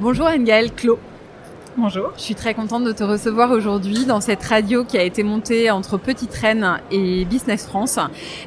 Bonjour 0.00 0.26
Clos. 0.74 0.98
Bonjour. 1.76 2.12
Je 2.16 2.22
suis 2.22 2.34
très 2.36 2.54
contente 2.54 2.84
de 2.84 2.92
te 2.92 3.02
recevoir 3.02 3.50
aujourd'hui 3.50 4.04
dans 4.04 4.20
cette 4.20 4.44
radio 4.44 4.84
qui 4.84 4.96
a 4.96 5.02
été 5.02 5.24
montée 5.24 5.72
entre 5.72 5.98
Petite 5.98 6.32
Reine 6.32 6.78
et 6.92 7.24
Business 7.24 7.66
France. 7.66 7.98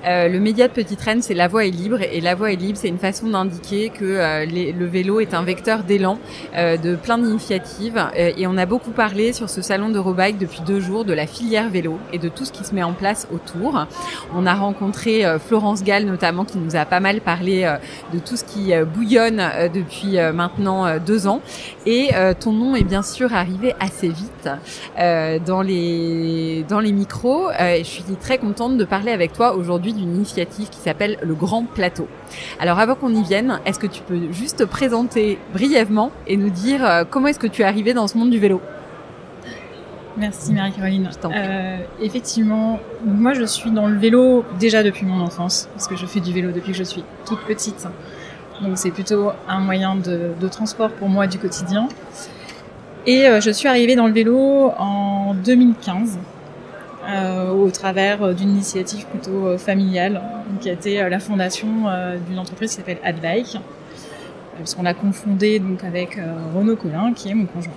Euh, 0.05 0.29
le 0.29 0.39
média 0.39 0.69
de 0.69 0.71
Petite 0.71 1.01
Reine, 1.01 1.21
c'est 1.21 1.33
La 1.33 1.49
Voix 1.49 1.65
est 1.65 1.71
libre 1.71 2.01
et 2.01 2.21
La 2.21 2.35
Voix 2.35 2.53
est 2.53 2.55
libre, 2.55 2.77
c'est 2.81 2.87
une 2.87 2.97
façon 2.97 3.27
d'indiquer 3.27 3.89
que 3.89 4.05
euh, 4.05 4.45
le 4.45 4.85
vélo 4.85 5.19
est 5.19 5.33
un 5.33 5.43
vecteur 5.43 5.83
d'élan, 5.83 6.19
euh, 6.55 6.77
de 6.77 6.95
plein 6.95 7.17
d'initiatives. 7.17 7.97
Euh, 7.97 8.31
et 8.37 8.47
on 8.47 8.57
a 8.57 8.65
beaucoup 8.65 8.91
parlé 8.91 9.33
sur 9.33 9.49
ce 9.49 9.61
salon 9.61 9.89
d'Eurobike 9.89 10.37
depuis 10.37 10.61
deux 10.65 10.79
jours 10.79 11.03
de 11.03 11.11
la 11.11 11.27
filière 11.27 11.69
vélo 11.69 11.99
et 12.13 12.19
de 12.19 12.29
tout 12.29 12.45
ce 12.45 12.53
qui 12.53 12.63
se 12.63 12.73
met 12.73 12.83
en 12.83 12.93
place 12.93 13.27
autour. 13.33 13.87
On 14.33 14.45
a 14.45 14.53
rencontré 14.53 15.25
euh, 15.25 15.37
Florence 15.37 15.83
Gall 15.83 16.05
notamment 16.05 16.45
qui 16.45 16.59
nous 16.59 16.77
a 16.77 16.85
pas 16.85 17.01
mal 17.01 17.19
parlé 17.19 17.77
de 18.13 18.19
tout 18.19 18.37
ce 18.37 18.45
qui 18.45 18.71
bouillonne 18.95 19.43
depuis 19.73 20.17
maintenant 20.33 20.97
deux 20.99 21.27
ans. 21.27 21.41
Et 21.85 22.11
ton 22.39 22.53
nom 22.53 22.75
est 22.75 22.83
bien 22.83 23.01
sûr 23.01 23.16
arriver 23.25 23.75
assez 23.79 24.09
vite 24.09 24.49
euh, 24.99 25.39
dans 25.39 25.61
les 25.61 26.65
dans 26.67 26.79
les 26.79 26.91
micros. 26.91 27.49
Euh, 27.49 27.77
je 27.79 27.83
suis 27.83 28.03
très 28.19 28.37
contente 28.37 28.77
de 28.77 28.85
parler 28.85 29.11
avec 29.11 29.33
toi 29.33 29.55
aujourd'hui 29.55 29.93
d'une 29.93 30.15
initiative 30.15 30.69
qui 30.69 30.79
s'appelle 30.79 31.17
le 31.21 31.33
Grand 31.33 31.63
Plateau. 31.63 32.07
Alors 32.59 32.79
avant 32.79 32.95
qu'on 32.95 33.13
y 33.13 33.23
vienne, 33.23 33.59
est-ce 33.65 33.79
que 33.79 33.87
tu 33.87 34.01
peux 34.01 34.31
juste 34.31 34.59
te 34.59 34.63
présenter 34.63 35.39
brièvement 35.53 36.11
et 36.27 36.37
nous 36.37 36.49
dire 36.49 36.85
euh, 36.85 37.03
comment 37.09 37.27
est-ce 37.27 37.39
que 37.39 37.47
tu 37.47 37.61
es 37.61 37.65
arrivée 37.65 37.93
dans 37.93 38.07
ce 38.07 38.17
monde 38.17 38.29
du 38.29 38.39
vélo? 38.39 38.61
Merci 40.17 40.51
Marie-Caroline. 40.51 41.09
Euh, 41.25 41.77
effectivement, 42.01 42.79
moi 43.05 43.33
je 43.33 43.43
suis 43.43 43.69
dans 43.69 43.87
le 43.87 43.97
vélo 43.97 44.43
déjà 44.59 44.81
depuis 44.81 45.05
mon 45.05 45.21
enfance, 45.21 45.69
parce 45.73 45.87
que 45.87 45.95
je 45.95 46.07
fais 46.07 46.19
du 46.19 46.33
vélo 46.33 46.51
depuis 46.51 46.71
que 46.71 46.77
je 46.77 46.83
suis 46.83 47.03
toute 47.25 47.41
petite. 47.41 47.87
Donc 48.61 48.79
c'est 48.79 48.89
plutôt 48.89 49.29
un 49.47 49.59
moyen 49.59 49.95
de, 49.95 50.31
de, 50.39 50.47
transport 50.47 50.89
pour 50.89 51.09
moi 51.09 51.27
du 51.27 51.37
quotidien. 51.37 51.87
Et 53.07 53.25
euh, 53.25 53.39
je 53.39 53.51
suis 53.51 53.69
arrivée 53.69 53.95
dans 53.95 54.05
le 54.05 54.11
vélo 54.11 54.73
en 54.77 55.33
2015 55.33 56.19
euh, 57.07 57.51
au 57.51 57.71
travers 57.71 58.35
d'une 58.35 58.49
initiative 58.49 59.05
plutôt 59.05 59.47
euh, 59.47 59.57
familiale 59.57 60.21
qui 60.59 60.69
a 60.69 60.73
été 60.73 61.09
la 61.09 61.19
fondation 61.19 61.67
d'une 62.27 62.37
entreprise 62.37 62.71
qui 62.71 62.75
s'appelle 62.75 62.99
Adbike 63.03 63.57
parce 64.57 64.75
qu'on 64.75 64.83
l'a 64.83 64.93
confondé 64.93 65.59
donc 65.59 65.85
avec 65.85 66.19
Renaud 66.53 66.75
Collin 66.75 67.13
qui 67.13 67.29
est 67.29 67.33
mon 67.33 67.45
conjoint. 67.45 67.73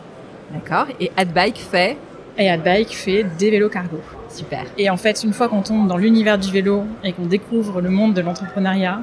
D'accord. 0.52 0.86
Et 0.98 1.12
Adbike 1.16 1.58
fait 1.58 1.96
Et 2.36 2.50
Adbike 2.50 2.90
fait 2.90 3.24
des 3.38 3.50
vélos 3.50 3.68
cargo. 3.68 3.98
Super. 4.30 4.64
Et 4.78 4.88
en 4.90 4.96
fait, 4.96 5.24
une 5.24 5.32
fois 5.32 5.48
qu'on 5.48 5.62
tombe 5.62 5.88
dans 5.88 5.96
l'univers 5.96 6.38
du 6.38 6.50
vélo 6.50 6.84
et 7.02 7.12
qu'on 7.12 7.26
découvre 7.26 7.80
le 7.80 7.90
monde 7.90 8.14
de 8.14 8.20
l'entrepreneuriat, 8.20 9.00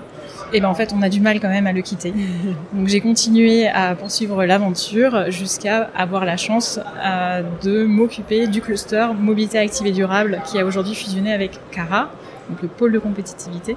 et 0.54 0.62
ben 0.62 0.70
en 0.70 0.74
fait 0.74 0.94
on 0.98 1.02
a 1.02 1.10
du 1.10 1.20
mal 1.20 1.42
quand 1.42 1.50
même 1.50 1.68
à 1.68 1.74
le 1.74 1.82
quitter. 1.82 2.14
Donc 2.74 2.88
j'ai 2.88 3.02
continué 3.02 3.68
à 3.68 3.96
poursuivre 3.96 4.46
l'aventure 4.46 5.30
jusqu'à 5.30 5.90
avoir 5.96 6.24
la 6.24 6.38
chance 6.38 6.80
euh, 7.06 7.42
de 7.64 7.84
m'occuper 7.84 8.48
du 8.48 8.62
cluster 8.62 9.08
mobilité 9.20 9.58
active 9.58 9.86
et 9.86 9.92
durable 9.92 10.42
qui 10.46 10.58
a 10.60 10.66
aujourd'hui 10.66 10.96
fusionné 10.96 11.34
avec 11.34 11.60
Cara, 11.72 12.10
donc 12.50 12.62
le 12.62 12.70
pôle 12.70 12.94
de 12.94 13.00
compétitivité. 13.00 13.76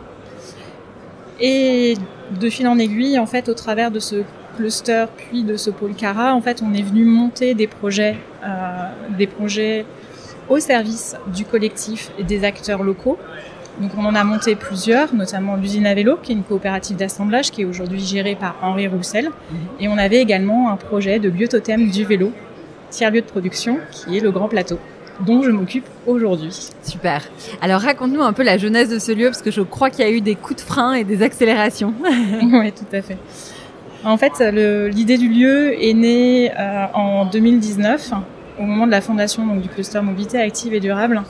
Et 1.41 1.95
de 2.39 2.51
fil 2.51 2.69
en 2.69 2.79
aiguille, 2.79 3.19
en 3.19 3.27
fait, 3.27 3.49
au 3.49 3.55
travers 3.55 3.91
de 3.91 3.99
ce 3.99 4.17
cluster 4.57 5.07
puis 5.17 5.43
de 5.43 5.57
ce 5.57 5.71
pôle 5.71 5.95
Cara, 5.95 6.35
en 6.35 6.41
fait, 6.43 6.63
on 6.63 6.75
est 6.75 6.83
venu 6.83 7.05
monter 7.05 7.55
des 7.55 7.67
projets, 7.67 8.17
euh, 8.45 8.91
des 9.17 9.27
projets 9.27 9.87
au 10.51 10.59
service 10.59 11.17
du 11.35 11.47
collectif 11.47 12.11
et 12.19 12.25
des 12.25 12.45
acteurs 12.45 12.83
locaux 12.83 13.17
donc 13.81 13.93
on 13.97 14.05
en 14.05 14.15
a 14.15 14.25
monté 14.25 14.57
plusieurs, 14.57 15.15
notamment 15.15 15.57
l'usine 15.57 15.87
à 15.87 15.95
vélo, 15.95 16.19
qui 16.23 16.33
est 16.33 16.35
une 16.35 16.43
coopérative 16.43 16.97
d'assemblage 16.97 17.51
qui 17.51 17.63
est 17.63 17.65
aujourd'hui 17.65 18.01
gérée 18.01 18.37
par 18.39 18.57
Henri 18.61 18.87
Roussel. 18.89 19.31
Et 19.79 19.89
on 19.89 19.97
avait 19.97 20.19
également 20.19 20.71
un 20.71 20.77
projet 20.77 21.19
de 21.19 21.31
lieu 21.31 21.49
totem 21.49 21.91
du 21.91 22.05
vélo, 22.05 22.31
tiers-lieu 22.91 23.23
de 23.23 23.27
production, 23.27 23.79
qui 23.91 24.19
est 24.19 24.21
le 24.21 24.31
Grand 24.31 24.49
Plateau 24.49 24.79
dont 25.27 25.43
je 25.43 25.51
m'occupe 25.51 25.85
aujourd'hui. 26.07 26.71
Super. 26.83 27.23
Alors 27.61 27.83
raconte-nous 27.83 28.23
un 28.23 28.33
peu 28.33 28.43
la 28.43 28.57
jeunesse 28.57 28.89
de 28.89 28.99
ce 28.99 29.13
lieu, 29.13 29.27
parce 29.27 29.43
que 29.43 29.51
je 29.51 29.61
crois 29.61 29.91
qu'il 29.91 30.03
y 30.03 30.09
a 30.09 30.11
eu 30.11 30.23
des 30.23 30.35
coups 30.35 30.63
de 30.63 30.67
frein 30.67 30.95
et 30.95 31.05
des 31.05 31.23
accélérations. 31.23 31.93
oui, 32.43 32.73
tout 32.73 32.97
à 32.97 33.03
fait. 33.03 33.19
En 34.03 34.17
fait, 34.17 34.33
l'idée 34.91 35.19
du 35.19 35.29
lieu 35.29 35.75
est 35.83 35.93
née 35.93 36.51
euh, 36.59 36.87
en 36.95 37.27
2019, 37.27 38.13
au 38.59 38.63
moment 38.63 38.87
de 38.87 38.91
la 38.91 39.01
fondation 39.01 39.57
du 39.57 39.69
cluster 39.69 40.01
mobilité 40.01 40.39
active 40.39 40.75
et 40.75 40.81
durable 40.81 41.23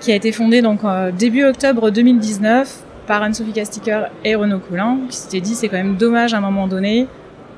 qui 0.00 0.12
a 0.12 0.14
été 0.14 0.32
fondée 0.32 0.60
donc 0.60 0.84
euh, 0.84 1.10
début 1.10 1.44
octobre 1.44 1.90
2019 1.90 2.82
par 3.06 3.22
Anne-Sophie 3.22 3.52
Casticker 3.52 4.10
et 4.24 4.34
Renaud 4.34 4.58
Collin, 4.58 4.98
qui 5.08 5.16
s'était 5.16 5.40
dit 5.40 5.54
c'est 5.54 5.68
quand 5.68 5.76
même 5.76 5.96
dommage 5.96 6.34
à 6.34 6.38
un 6.38 6.40
moment 6.40 6.68
donné 6.68 7.06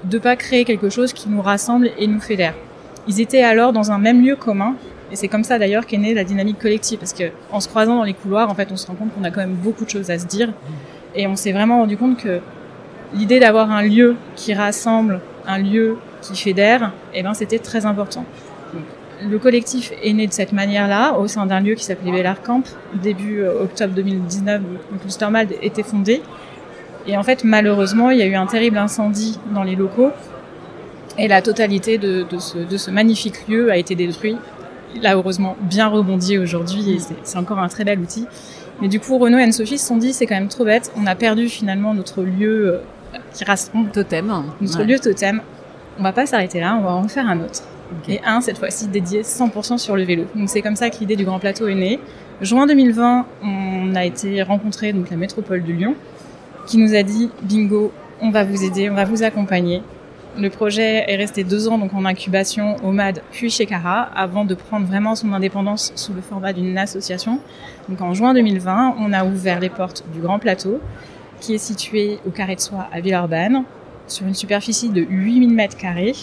de 0.04 0.18
pas 0.18 0.36
créer 0.36 0.64
quelque 0.64 0.88
chose 0.88 1.12
qui 1.12 1.28
nous 1.28 1.42
rassemble 1.42 1.90
et 1.98 2.06
nous 2.06 2.20
fédère. 2.20 2.54
Ils 3.08 3.20
étaient 3.20 3.42
alors 3.42 3.72
dans 3.72 3.90
un 3.92 3.98
même 3.98 4.24
lieu 4.24 4.36
commun, 4.36 4.74
et 5.12 5.16
c'est 5.16 5.28
comme 5.28 5.44
ça 5.44 5.58
d'ailleurs 5.58 5.86
qu'est 5.86 5.98
née 5.98 6.14
la 6.14 6.24
dynamique 6.24 6.58
collective, 6.58 6.98
parce 6.98 7.12
que 7.12 7.24
en 7.52 7.60
se 7.60 7.68
croisant 7.68 7.96
dans 7.96 8.04
les 8.04 8.14
couloirs, 8.14 8.50
en 8.50 8.54
fait, 8.54 8.68
on 8.72 8.76
se 8.76 8.86
rend 8.86 8.94
compte 8.94 9.14
qu'on 9.14 9.24
a 9.24 9.30
quand 9.30 9.40
même 9.40 9.54
beaucoup 9.54 9.84
de 9.84 9.90
choses 9.90 10.10
à 10.10 10.18
se 10.18 10.26
dire, 10.26 10.52
et 11.14 11.26
on 11.26 11.36
s'est 11.36 11.52
vraiment 11.52 11.78
rendu 11.78 11.96
compte 11.96 12.16
que 12.18 12.40
l'idée 13.14 13.40
d'avoir 13.40 13.70
un 13.70 13.82
lieu 13.82 14.16
qui 14.34 14.54
rassemble, 14.54 15.20
un 15.46 15.58
lieu 15.58 15.96
qui 16.26 16.36
fédère, 16.36 16.92
eh 17.14 17.22
ben, 17.22 17.34
c'était 17.34 17.58
très 17.58 17.86
important 17.86 18.24
le 19.22 19.38
collectif 19.38 19.92
est 20.02 20.12
né 20.12 20.26
de 20.26 20.32
cette 20.32 20.52
manière-là, 20.52 21.14
au 21.18 21.26
sein 21.26 21.46
d'un 21.46 21.60
lieu 21.60 21.74
qui 21.74 21.84
s'appelait 21.84 22.12
Bellar 22.12 22.42
Camp. 22.42 22.62
Début 23.02 23.40
euh, 23.40 23.62
octobre 23.62 23.94
2019, 23.94 24.60
le 24.92 24.98
cluster 24.98 25.28
MAD 25.30 25.54
était 25.62 25.82
fondé. 25.82 26.22
Et 27.06 27.16
en 27.16 27.22
fait, 27.22 27.44
malheureusement, 27.44 28.10
il 28.10 28.18
y 28.18 28.22
a 28.22 28.26
eu 28.26 28.34
un 28.34 28.46
terrible 28.46 28.78
incendie 28.78 29.38
dans 29.54 29.62
les 29.62 29.76
locaux. 29.76 30.10
Et 31.18 31.28
la 31.28 31.40
totalité 31.40 31.98
de, 31.98 32.26
de, 32.28 32.38
ce, 32.38 32.58
de 32.58 32.76
ce, 32.76 32.90
magnifique 32.90 33.48
lieu 33.48 33.70
a 33.70 33.76
été 33.76 33.94
détruit. 33.94 34.36
Il 34.94 35.06
a 35.06 35.14
heureusement 35.14 35.56
bien 35.60 35.88
rebondi 35.88 36.38
aujourd'hui 36.38 36.90
et 36.90 36.98
c'est 37.22 37.38
encore 37.38 37.58
un 37.58 37.68
très 37.68 37.84
bel 37.84 37.98
outil. 38.00 38.26
Mais 38.82 38.88
du 38.88 39.00
coup, 39.00 39.16
Renaud 39.16 39.38
et 39.38 39.42
Anne-Sophie 39.42 39.78
se 39.78 39.86
sont 39.86 39.96
dit, 39.96 40.12
c'est 40.12 40.26
quand 40.26 40.34
même 40.34 40.48
trop 40.48 40.64
bête. 40.64 40.92
On 40.96 41.06
a 41.06 41.14
perdu 41.14 41.48
finalement 41.48 41.94
notre 41.94 42.22
lieu 42.22 42.74
euh, 42.74 43.18
qui 43.32 43.44
rassemble. 43.44 43.90
Totem. 43.92 44.30
Notre 44.60 44.78
ouais. 44.80 44.84
lieu 44.84 44.98
totem. 44.98 45.40
On 45.98 46.02
va 46.02 46.12
pas 46.12 46.26
s'arrêter 46.26 46.60
là, 46.60 46.76
on 46.78 46.82
va 46.82 46.92
en 46.92 47.08
faire 47.08 47.26
un 47.28 47.40
autre. 47.40 47.62
Okay. 48.02 48.14
Et 48.14 48.20
un, 48.24 48.40
cette 48.40 48.58
fois-ci, 48.58 48.88
dédié 48.88 49.22
100% 49.22 49.78
sur 49.78 49.96
le 49.96 50.02
vélo. 50.02 50.24
Donc 50.34 50.48
c'est 50.48 50.62
comme 50.62 50.76
ça 50.76 50.90
que 50.90 50.98
l'idée 50.98 51.16
du 51.16 51.24
Grand 51.24 51.38
Plateau 51.38 51.68
est 51.68 51.74
née. 51.74 52.00
Juin 52.40 52.66
2020, 52.66 53.26
on 53.42 53.94
a 53.94 54.04
été 54.04 54.42
rencontré 54.42 54.92
donc 54.92 55.08
la 55.10 55.16
métropole 55.16 55.62
de 55.62 55.72
Lyon, 55.72 55.94
qui 56.66 56.78
nous 56.78 56.94
a 56.94 57.02
dit 57.02 57.30
bingo, 57.42 57.92
on 58.20 58.30
va 58.30 58.44
vous 58.44 58.64
aider, 58.64 58.90
on 58.90 58.94
va 58.94 59.04
vous 59.04 59.22
accompagner. 59.22 59.82
Le 60.38 60.50
projet 60.50 61.10
est 61.10 61.16
resté 61.16 61.44
deux 61.44 61.66
ans 61.68 61.78
donc 61.78 61.94
en 61.94 62.04
incubation 62.04 62.76
au 62.84 62.92
MAD 62.92 63.22
puis 63.30 63.48
chez 63.48 63.64
Cara 63.64 64.02
avant 64.14 64.44
de 64.44 64.54
prendre 64.54 64.86
vraiment 64.86 65.14
son 65.14 65.32
indépendance 65.32 65.92
sous 65.94 66.12
le 66.12 66.20
format 66.20 66.52
d'une 66.52 66.76
association. 66.76 67.40
Donc 67.88 68.02
en 68.02 68.12
juin 68.12 68.34
2020, 68.34 68.96
on 68.98 69.14
a 69.14 69.24
ouvert 69.24 69.60
les 69.60 69.70
portes 69.70 70.04
du 70.12 70.20
Grand 70.20 70.38
Plateau 70.38 70.80
qui 71.40 71.54
est 71.54 71.58
situé 71.58 72.18
au 72.26 72.30
Carré 72.30 72.56
de 72.56 72.60
Soie 72.60 72.86
à 72.92 73.00
Villeurbanne 73.00 73.64
sur 74.06 74.26
une 74.26 74.34
superficie 74.34 74.88
de 74.88 75.02
8000 75.02 75.50
mètres 75.50 75.76
carrés 75.76 76.14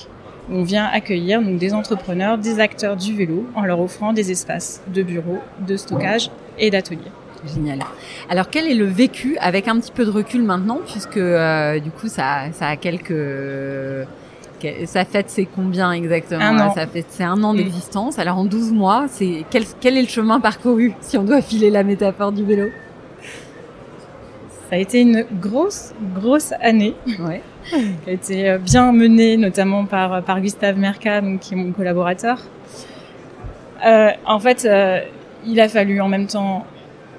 on 0.51 0.63
vient 0.63 0.85
accueillir 0.85 1.41
donc 1.41 1.57
des 1.57 1.74
entrepreneurs, 1.74 2.38
des 2.38 2.59
acteurs 2.59 2.97
du 2.97 3.15
vélo 3.15 3.45
en 3.56 3.63
leur 3.63 3.80
offrant 3.80 4.13
des 4.13 4.31
espaces 4.31 4.81
de 4.94 5.01
bureaux, 5.01 5.39
de 5.65 5.77
stockage 5.77 6.30
et 6.57 6.69
d'ateliers. 6.69 7.12
Génial. 7.53 7.80
Alors 8.30 8.50
quel 8.50 8.68
est 8.68 8.74
le 8.74 8.85
vécu 8.85 9.38
avec 9.39 9.68
un 9.68 9.80
petit 9.80 9.91
peu 9.91 10.06
de 10.06 10.12
recul 10.12 10.44
maintenant 10.44 10.80
puisque 10.85 11.18
euh, 11.18 11.80
du 11.80 11.91
coup 11.91 12.07
ça, 12.07 12.51
ça 12.53 12.68
a 12.68 12.75
quelques 12.77 13.13
ça 14.85 15.03
fait 15.03 15.30
c'est 15.30 15.45
combien 15.45 15.91
exactement? 15.91 16.41
Un 16.41 16.68
an. 16.68 16.74
Ça 16.74 16.88
fait 16.88 17.06
c'est 17.09 17.24
un 17.24 17.44
an 17.44 17.53
d'existence. 17.53 18.18
Alors 18.18 18.38
en 18.38 18.45
12 18.45 18.71
mois, 18.71 19.06
c'est 19.09 19.44
quel, 19.50 19.63
quel 19.81 19.97
est 19.97 20.01
le 20.01 20.07
chemin 20.07 20.39
parcouru 20.39 20.94
si 21.01 21.18
on 21.18 21.24
doit 21.24 21.41
filer 21.41 21.69
la 21.69 21.83
métaphore 21.83 22.31
du 22.31 22.45
vélo? 22.45 22.69
Ça 24.74 24.78
a 24.78 24.81
été 24.81 25.02
une 25.02 25.24
grosse 25.40 25.94
grosse 26.16 26.52
année. 26.60 26.96
Ouais 27.20 27.44
qui 27.70 28.10
a 28.10 28.12
été 28.12 28.58
bien 28.58 28.92
menée, 28.92 29.38
notamment 29.38 29.86
par, 29.86 30.24
par 30.24 30.42
Gustave 30.42 30.80
Merca, 30.80 31.22
donc, 31.22 31.42
qui 31.42 31.54
est 31.54 31.58
mon 31.58 31.72
collaborateur. 31.74 32.40
Euh, 33.86 34.10
en 34.25 34.40
fait, 34.40 34.66
euh, 34.66 35.02
il 35.46 35.60
a 35.60 35.70
fallu 35.70 36.02
en 36.02 36.08
même 36.08 36.25
temps 36.25 36.66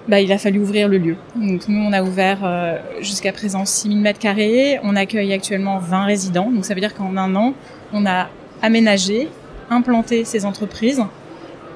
bah, 0.08 0.20
il 0.20 0.32
a 0.32 0.38
fallu 0.38 0.58
ouvrir 0.58 0.88
le 0.88 0.98
lieu. 0.98 1.14
Donc 1.36 1.68
nous, 1.68 1.78
on 1.78 1.92
a 1.92 2.02
ouvert 2.02 2.40
euh, 2.42 2.76
jusqu'à 3.00 3.30
présent 3.30 3.64
6000 3.64 4.00
mètres 4.00 4.18
carrés. 4.18 4.80
On 4.82 4.96
accueille 4.96 5.32
actuellement 5.32 5.78
20 5.78 6.06
résidents. 6.06 6.50
Donc 6.50 6.64
ça 6.64 6.74
veut 6.74 6.80
dire 6.80 6.92
qu'en 6.92 7.16
un 7.16 7.36
an, 7.36 7.54
on 7.92 8.04
a 8.04 8.30
aménagé, 8.62 9.28
implanté 9.70 10.24
ces 10.24 10.44
entreprises 10.44 11.04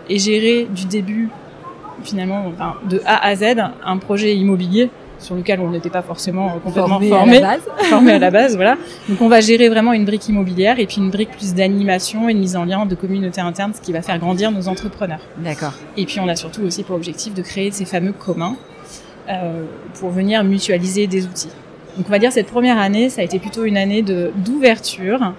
et 0.09 0.19
géré 0.19 0.67
du 0.75 0.87
début, 0.87 1.29
finalement, 2.03 2.47
enfin, 2.49 2.75
de 2.91 3.01
A 3.07 3.25
à 3.25 3.37
Z, 3.37 3.45
un 3.85 3.99
projet 3.99 4.35
immobilier 4.35 4.91
sur 5.19 5.35
lequel 5.35 5.61
on 5.61 5.71
n'était 5.71 5.91
pas 5.91 6.03
forcément 6.03 6.59
complètement 6.61 7.01
formé, 7.01 7.09
formé, 7.09 7.37
à 7.39 7.41
la 7.41 7.49
base. 7.49 7.63
formé 7.89 8.13
à 8.13 8.19
la 8.19 8.31
base, 8.31 8.57
voilà. 8.57 8.77
Donc 9.09 9.21
on 9.21 9.29
va 9.29 9.41
gérer 9.41 9.69
vraiment 9.69 9.93
une 9.93 10.05
brique 10.05 10.29
immobilière 10.29 10.79
et 10.79 10.87
puis 10.87 10.99
une 10.99 11.11
brique 11.11 11.31
plus 11.31 11.55
d'animation 11.55 12.29
et 12.29 12.35
de 12.35 12.39
mise 12.39 12.57
en 12.57 12.65
lien 12.65 12.87
de 12.87 12.95
communauté 12.95 13.41
interne, 13.41 13.73
ce 13.75 13.81
qui 13.81 13.93
va 13.93 14.03
faire 14.03 14.19
grandir 14.19 14.51
nos 14.51 14.69
entrepreneurs. 14.69 15.21
D'accord. 15.39 15.75
Et 15.97 16.07
puis 16.07 16.21
on 16.21 16.29
a 16.29 16.37
surtout 16.37 16.63
aussi 16.63 16.85
pour 16.85 16.97
objectif 16.97 17.35
de 17.35 17.43
créer 17.43 17.71
ces 17.71 17.85
fameux 17.85 18.13
communs 18.13 18.57
euh, 19.29 19.65
pour 19.99 20.11
venir 20.11 20.45
mutualiser 20.45 21.07
des 21.07 21.27
outils. 21.27 21.51
Donc 21.97 22.07
on 22.07 22.11
va 22.11 22.19
dire 22.19 22.33
cette 22.33 22.47
première 22.47 22.79
année, 22.79 23.09
ça 23.09 23.23
a 23.23 23.25
été 23.25 23.39
plutôt 23.39 23.65
une 23.65 23.77
année 23.77 24.03
de 24.03 24.31
d'ouverture 24.37 25.35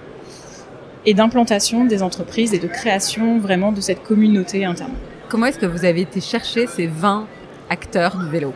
et 1.06 1.14
d'implantation 1.14 1.84
des 1.86 2.02
entreprises 2.02 2.52
et 2.52 2.58
de 2.58 2.68
création 2.68 3.38
vraiment 3.38 3.72
de 3.72 3.80
cette 3.80 4.02
communauté 4.02 4.64
interne. 4.64 4.92
Comment 5.28 5.46
est-ce 5.46 5.58
que 5.58 5.66
vous 5.66 5.84
avez 5.84 6.02
été 6.02 6.20
chercher 6.20 6.66
ces 6.66 6.86
20 6.86 7.26
acteurs 7.70 8.18
du 8.18 8.28
vélo? 8.28 8.52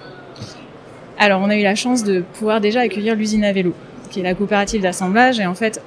Alors, 1.18 1.40
on 1.42 1.48
a 1.48 1.56
eu 1.56 1.62
la 1.62 1.74
chance 1.74 2.02
de 2.02 2.24
pouvoir 2.38 2.60
déjà 2.60 2.80
accueillir 2.80 3.14
l'usine 3.14 3.44
à 3.44 3.52
vélo, 3.52 3.72
qui 4.10 4.20
est 4.20 4.22
la 4.22 4.34
coopérative 4.34 4.82
d'assemblage. 4.82 5.38
Et 5.38 5.46
en 5.46 5.54
fait, 5.54 5.80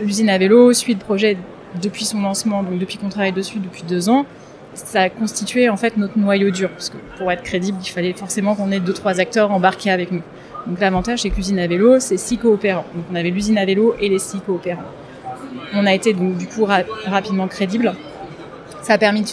l'usine 0.00 0.28
à 0.28 0.38
vélo 0.38 0.72
suit 0.72 0.94
le 0.94 0.98
projet 0.98 1.36
depuis 1.80 2.04
son 2.04 2.20
lancement, 2.20 2.62
donc 2.62 2.78
depuis 2.78 2.98
qu'on 2.98 3.08
travaille 3.08 3.32
dessus 3.32 3.58
depuis 3.58 3.82
deux 3.82 4.08
ans. 4.08 4.26
Ça 4.74 5.02
a 5.02 5.08
constitué 5.08 5.68
en 5.68 5.76
fait 5.76 5.96
notre 5.96 6.18
noyau 6.18 6.50
dur, 6.50 6.70
parce 6.70 6.90
que 6.90 6.96
pour 7.16 7.32
être 7.32 7.42
crédible, 7.42 7.78
il 7.82 7.88
fallait 7.88 8.12
forcément 8.12 8.54
qu'on 8.54 8.70
ait 8.70 8.80
deux 8.80 8.92
trois 8.92 9.18
acteurs 9.18 9.50
embarqués 9.50 9.90
avec 9.90 10.12
nous. 10.12 10.22
Donc 10.66 10.78
l'avantage, 10.80 11.22
c'est 11.22 11.30
que 11.30 11.36
l'usine 11.36 11.58
à 11.58 11.66
vélo, 11.66 11.98
c'est 11.98 12.18
six 12.18 12.36
coopérants. 12.36 12.84
Donc 12.94 13.04
on 13.10 13.14
avait 13.14 13.30
l'usine 13.30 13.58
à 13.58 13.64
vélo 13.64 13.94
et 14.00 14.08
les 14.08 14.18
six 14.18 14.40
coopérants. 14.40 14.82
On 15.74 15.86
a 15.86 15.94
été 15.94 16.12
donc 16.12 16.36
du 16.36 16.46
coup 16.46 16.66
rapidement 17.06 17.48
crédible 17.48 17.94
ça 18.82 18.94
a 18.94 18.98
permis 18.98 19.24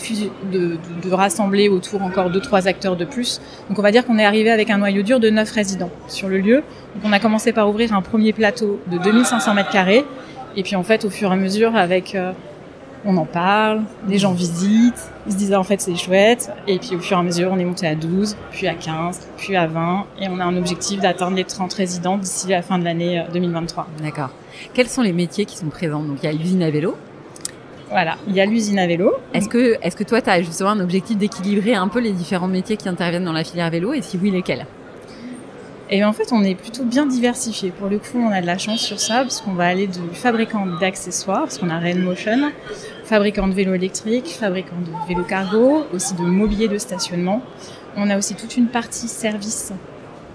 de, 0.52 0.78
rassembler 1.12 1.70
autour 1.70 2.02
encore 2.02 2.30
deux 2.30 2.42
trois 2.42 2.68
acteurs 2.68 2.96
de 2.96 3.06
plus. 3.06 3.40
Donc 3.70 3.80
on 3.80 3.82
va 3.82 3.92
dire 3.92 4.06
qu'on 4.06 4.18
est 4.18 4.26
arrivé 4.26 4.52
avec 4.52 4.70
un 4.70 4.78
noyau 4.78 5.02
dur 5.02 5.20
de 5.20 5.30
neuf 5.30 5.52
résidents 5.52 5.92
sur 6.08 6.28
le 6.28 6.40
lieu. 6.40 6.64
Donc 6.96 7.04
on 7.06 7.12
a 7.14 7.20
commencé 7.20 7.54
par 7.54 7.70
ouvrir 7.70 7.94
un 7.94 8.02
premier 8.02 8.34
plateau 8.34 8.82
de 8.92 8.98
2500 8.98 9.54
mètres 9.54 9.70
carrés. 9.70 10.04
Et 10.58 10.64
puis 10.64 10.76
en 10.76 10.84
fait, 10.84 11.06
au 11.06 11.10
fur 11.10 11.30
et 11.30 11.34
à 11.34 11.36
mesure, 11.38 11.76
avec 11.76 12.16
euh, 12.16 12.32
on 13.06 13.18
en 13.18 13.26
parle, 13.26 13.84
les 14.08 14.18
gens 14.18 14.34
visitent, 14.34 15.12
ils 15.28 15.34
se 15.34 15.38
disent 15.38 15.54
ah, 15.54 15.60
en 15.60 15.64
fait 15.64 15.80
c'est 15.80 15.96
chouette. 15.96 16.52
Et 16.68 16.80
puis 16.80 16.96
au 16.96 17.00
fur 17.00 17.18
et 17.18 17.20
à 17.20 17.24
mesure, 17.24 17.50
on 17.52 17.60
est 17.60 17.66
monté 17.66 17.88
à 17.88 17.96
12, 17.96 18.36
puis 18.52 18.68
à 18.68 18.74
15, 18.74 19.28
puis 19.38 19.56
à 19.56 19.68
20. 19.68 20.06
Et 20.22 20.28
on 20.28 20.40
a 20.40 20.44
un 20.44 20.58
objectif 20.58 21.00
d'atteindre 21.00 21.38
les 21.38 21.44
30 21.44 21.74
résidents 21.74 22.18
d'ici 22.18 22.48
la 22.48 22.62
fin 22.62 22.80
de 22.80 22.84
l'année 22.84 23.24
2023. 23.32 23.84
Euh, 23.84 24.04
D'accord. 24.04 24.32
Quels 24.74 24.90
sont 24.90 25.02
les 25.02 25.14
métiers 25.14 25.46
qui 25.46 25.58
sont 25.58 25.68
présents? 25.68 26.04
Donc 26.04 26.18
il 26.24 26.26
y 26.26 26.30
a 26.30 26.34
l'usine 26.34 26.64
à 26.64 26.70
vélo, 26.70 26.98
voilà, 27.90 28.18
il 28.28 28.36
y 28.36 28.42
a 28.42 28.46
l'usine 28.46 28.80
à 28.80 28.88
vélo. 28.88 29.14
Est-ce 29.34 29.48
que, 29.48 29.78
est-ce 29.82 29.96
que 29.96 30.04
toi, 30.04 30.22
tu 30.22 30.30
as 30.30 30.42
justement 30.42 30.72
un 30.72 30.80
objectif 30.80 31.18
d'équilibrer 31.18 31.76
un 31.76 31.88
peu 31.88 32.00
les 32.00 32.12
différents 32.12 32.48
métiers 32.48 32.78
qui 32.78 32.90
interviennent 32.90 33.26
dans 33.26 33.34
la 33.34 33.44
filière 33.44 33.70
vélo 33.70 33.94
et 33.94 34.02
si 34.02 34.18
oui, 34.22 34.32
lesquels? 34.32 34.66
Et 35.92 36.04
en 36.04 36.14
fait, 36.14 36.32
on 36.32 36.44
est 36.44 36.56
plutôt 36.56 36.84
bien 36.84 37.06
diversifié. 37.06 37.70
Pour 37.70 37.90
le 37.90 38.00
coup, 38.00 38.18
on 38.18 38.32
a 38.32 38.42
de 38.42 38.48
la 38.48 38.58
chance 38.58 38.80
sur 38.80 39.00
ça, 39.00 39.22
parce 39.22 39.40
qu'on 39.40 39.54
va 39.54 39.66
aller 39.66 39.86
du 39.86 40.00
fabricant 40.14 40.66
d'accessoires, 40.66 41.42
parce 41.42 41.60
qu'on 41.60 41.70
a 41.70 41.78
Rain 41.78 42.00
Motion, 42.00 42.52
fabricant 43.04 43.48
de 43.48 43.54
vélos 43.54 43.76
électriques, 43.76 44.30
fabricant 44.30 44.78
de 44.84 45.08
vélos 45.08 45.26
cargo, 45.26 45.86
aussi 45.94 46.16
de 46.16 46.24
mobilier 46.24 46.68
de 46.68 46.80
stationnement. 46.80 47.44
On 47.98 48.10
a 48.10 48.18
aussi 48.18 48.34
toute 48.34 48.58
une 48.58 48.68
partie 48.68 49.08
service, 49.08 49.74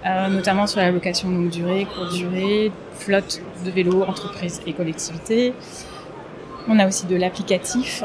euh, 0.06 0.28
notamment 0.28 0.68
sur 0.68 0.78
la 0.78 0.92
location 0.92 1.28
longue 1.28 1.50
durée, 1.50 1.84
courte 1.92 2.14
durée, 2.14 2.70
flotte 2.94 3.42
de 3.64 3.70
vélos, 3.72 4.04
entreprises 4.04 4.60
et 4.68 4.72
collectivités. 4.72 5.52
On 6.72 6.78
a 6.78 6.86
aussi 6.86 7.06
de 7.06 7.16
l'applicatif 7.16 8.04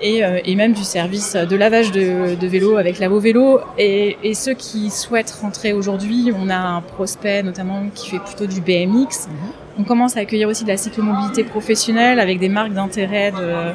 et, 0.00 0.24
euh, 0.24 0.40
et, 0.46 0.56
même 0.56 0.72
du 0.72 0.84
service 0.84 1.36
de 1.36 1.54
lavage 1.54 1.92
de, 1.92 2.34
de 2.34 2.46
vélo 2.46 2.78
avec 2.78 2.98
Lavo 2.98 3.20
Vélo. 3.20 3.60
Et, 3.76 4.16
et, 4.22 4.32
ceux 4.32 4.54
qui 4.54 4.88
souhaitent 4.88 5.36
rentrer 5.42 5.74
aujourd'hui, 5.74 6.32
on 6.34 6.48
a 6.48 6.56
un 6.56 6.80
prospect 6.80 7.42
notamment 7.42 7.82
qui 7.94 8.08
fait 8.08 8.18
plutôt 8.18 8.46
du 8.46 8.62
BMX. 8.62 9.28
Mhm. 9.28 9.34
On 9.78 9.84
commence 9.84 10.16
à 10.16 10.20
accueillir 10.20 10.48
aussi 10.48 10.64
de 10.64 10.70
la 10.70 10.78
cyclomobilité 10.78 11.44
professionnelle 11.44 12.20
avec 12.20 12.38
des 12.38 12.48
marques 12.48 12.72
d'intérêt 12.72 13.32
de 13.32 13.72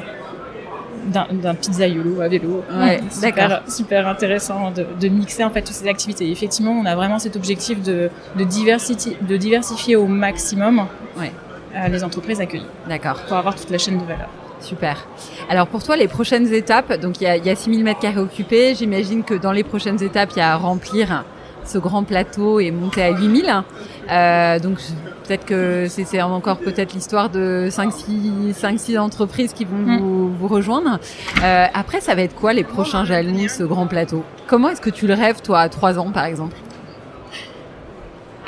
d'un 1.06 1.54
pizzaïolo 1.54 2.20
à 2.20 2.26
vélo. 2.26 2.64
Ouais, 2.68 3.00
super, 3.12 3.62
super 3.68 4.08
intéressant 4.08 4.72
de, 4.72 4.84
de, 5.00 5.06
mixer 5.06 5.44
en 5.44 5.50
fait 5.50 5.62
toutes 5.62 5.76
ces 5.76 5.86
activités. 5.86 6.28
effectivement, 6.32 6.72
on 6.72 6.84
a 6.84 6.96
vraiment 6.96 7.20
cet 7.20 7.36
objectif 7.36 7.80
de, 7.80 8.10
de, 8.36 8.44
de 8.44 9.36
diversifier 9.36 9.94
au 9.94 10.06
maximum 10.06 10.86
ouais. 11.16 11.30
Euh, 11.74 11.88
les 11.88 12.04
entreprises 12.04 12.40
accueillies. 12.40 12.66
D'accord. 12.88 13.20
Pour 13.28 13.36
avoir 13.36 13.54
toute 13.54 13.70
la 13.70 13.78
chaîne 13.78 13.98
de 13.98 14.04
valeur. 14.04 14.28
Super. 14.60 15.06
Alors 15.50 15.66
pour 15.66 15.82
toi, 15.82 15.96
les 15.96 16.08
prochaines 16.08 16.52
étapes, 16.52 16.94
donc 17.00 17.20
il 17.20 17.24
y 17.24 17.26
a, 17.26 17.36
y 17.36 17.50
a 17.50 17.56
6000 17.56 17.84
mètres 17.84 18.00
carrés 18.00 18.20
occupés. 18.20 18.74
J'imagine 18.74 19.22
que 19.22 19.34
dans 19.34 19.52
les 19.52 19.64
prochaines 19.64 20.02
étapes, 20.02 20.30
il 20.34 20.38
y 20.38 20.42
a 20.42 20.52
à 20.52 20.56
remplir 20.56 21.24
ce 21.66 21.78
grand 21.78 22.04
plateau 22.04 22.60
et 22.60 22.70
monter 22.70 23.02
à 23.02 23.10
8000. 23.10 23.64
Euh, 24.10 24.58
donc 24.58 24.78
peut-être 25.24 25.44
que 25.44 25.86
c'est 25.88 26.22
encore 26.22 26.58
peut-être 26.58 26.94
l'histoire 26.94 27.28
de 27.28 27.68
5-6 27.70 28.52
5, 28.52 28.78
6 28.78 28.98
entreprises 28.98 29.52
qui 29.52 29.64
vont 29.64 29.76
mm. 29.76 29.98
vous, 29.98 30.32
vous, 30.32 30.48
rejoindre. 30.48 30.98
Euh, 31.42 31.66
après, 31.74 32.00
ça 32.00 32.14
va 32.14 32.22
être 32.22 32.34
quoi 32.34 32.52
les 32.52 32.64
prochains 32.64 33.04
jalons, 33.04 33.48
ce 33.48 33.64
grand 33.64 33.86
plateau? 33.86 34.24
Comment 34.46 34.68
est-ce 34.70 34.80
que 34.80 34.90
tu 34.90 35.06
le 35.06 35.14
rêves, 35.14 35.42
toi, 35.42 35.60
à 35.60 35.68
3 35.68 35.98
ans, 35.98 36.10
par 36.12 36.24
exemple? 36.24 36.56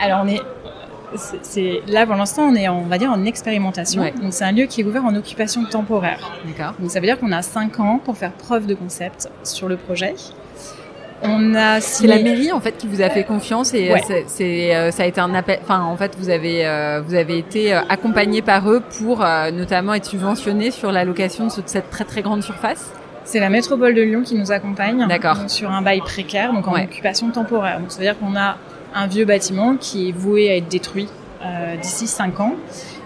Alors 0.01 0.21
on 0.25 0.29
est 0.29 0.41
c'est 1.15 1.83
là 1.87 2.07
pour 2.07 2.17
l'instant 2.17 2.43
on 2.43 2.55
est 2.55 2.69
en, 2.69 2.79
on 2.79 2.87
va 2.87 2.99
dire 2.99 3.11
en 3.11 3.25
expérimentation. 3.25 4.03
Donc 4.21 4.33
c'est 4.33 4.45
un 4.45 4.53
lieu 4.53 4.67
qui 4.67 4.83
est 4.83 4.85
ouvert 4.85 5.05
en 5.05 5.15
occupation 5.15 5.65
temporaire. 5.65 6.33
D'accord. 6.45 6.75
Donc 6.79 6.91
ça 6.91 7.01
veut 7.01 7.07
dire 7.07 7.19
qu'on 7.19 7.33
a 7.33 7.43
cinq 7.43 7.81
ans 7.81 8.01
pour 8.05 8.17
faire 8.17 8.33
preuve 8.33 8.67
de 8.67 8.75
concept 8.75 9.29
sur 9.45 9.69
le 9.69 9.77
projet. 9.77 10.15
On 11.23 11.55
a 11.55 11.81
c'est 11.81 12.07
la 12.07 12.21
mairie 12.21 12.53
en 12.53 12.61
fait 12.61 12.77
qui 12.77 12.87
vous 12.87 13.03
a 13.03 13.11
fait 13.11 13.25
confiance 13.25 13.75
et 13.75 13.93
c'est 14.27 14.75
euh, 14.75 14.91
ça 14.91 15.03
a 15.03 15.07
été 15.07 15.21
un 15.21 15.35
appel. 15.35 15.59
Enfin 15.63 15.83
en 15.83 15.97
fait 15.97 16.17
vous 16.19 16.31
avez 16.31 16.67
euh, 16.67 17.03
vous 17.05 17.15
avez 17.15 17.39
été 17.39 17.75
euh, 17.75 17.81
accompagné 17.89 18.41
par 18.43 18.71
eux 18.71 18.83
pour 18.99 19.25
notamment 19.53 19.95
être 19.95 20.07
subventionné 20.07 20.71
sur 20.71 20.93
la 20.93 21.05
location 21.05 21.47
de 21.47 21.53
cette 21.67 21.91
très 21.91 22.05
très 22.05 22.23
grande 22.23 22.43
surface. 22.43 22.93
C'est 23.25 23.41
la 23.41 23.51
métropole 23.51 23.95
de 23.95 24.01
Lyon 24.01 24.23
qui 24.23 24.37
nous 24.37 24.53
accompagne. 24.53 25.07
D'accord. 25.07 25.51
Sur 25.51 25.71
un 25.71 25.83
bail 25.83 26.01
précaire, 26.01 26.53
donc 26.53 26.67
en 26.67 26.75
occupation 26.75 27.31
temporaire. 27.31 27.81
Donc 27.81 27.91
ça 27.91 27.99
veut 27.99 28.05
dire 28.05 28.19
qu'on 28.19 28.37
a 28.37 28.57
un 28.95 29.07
vieux 29.07 29.25
bâtiment 29.25 29.77
qui 29.77 30.09
est 30.09 30.13
voué 30.13 30.51
à 30.51 30.57
être 30.57 30.69
détruit 30.69 31.09
euh, 31.45 31.77
d'ici 31.77 32.07
5 32.07 32.41
ans 32.41 32.55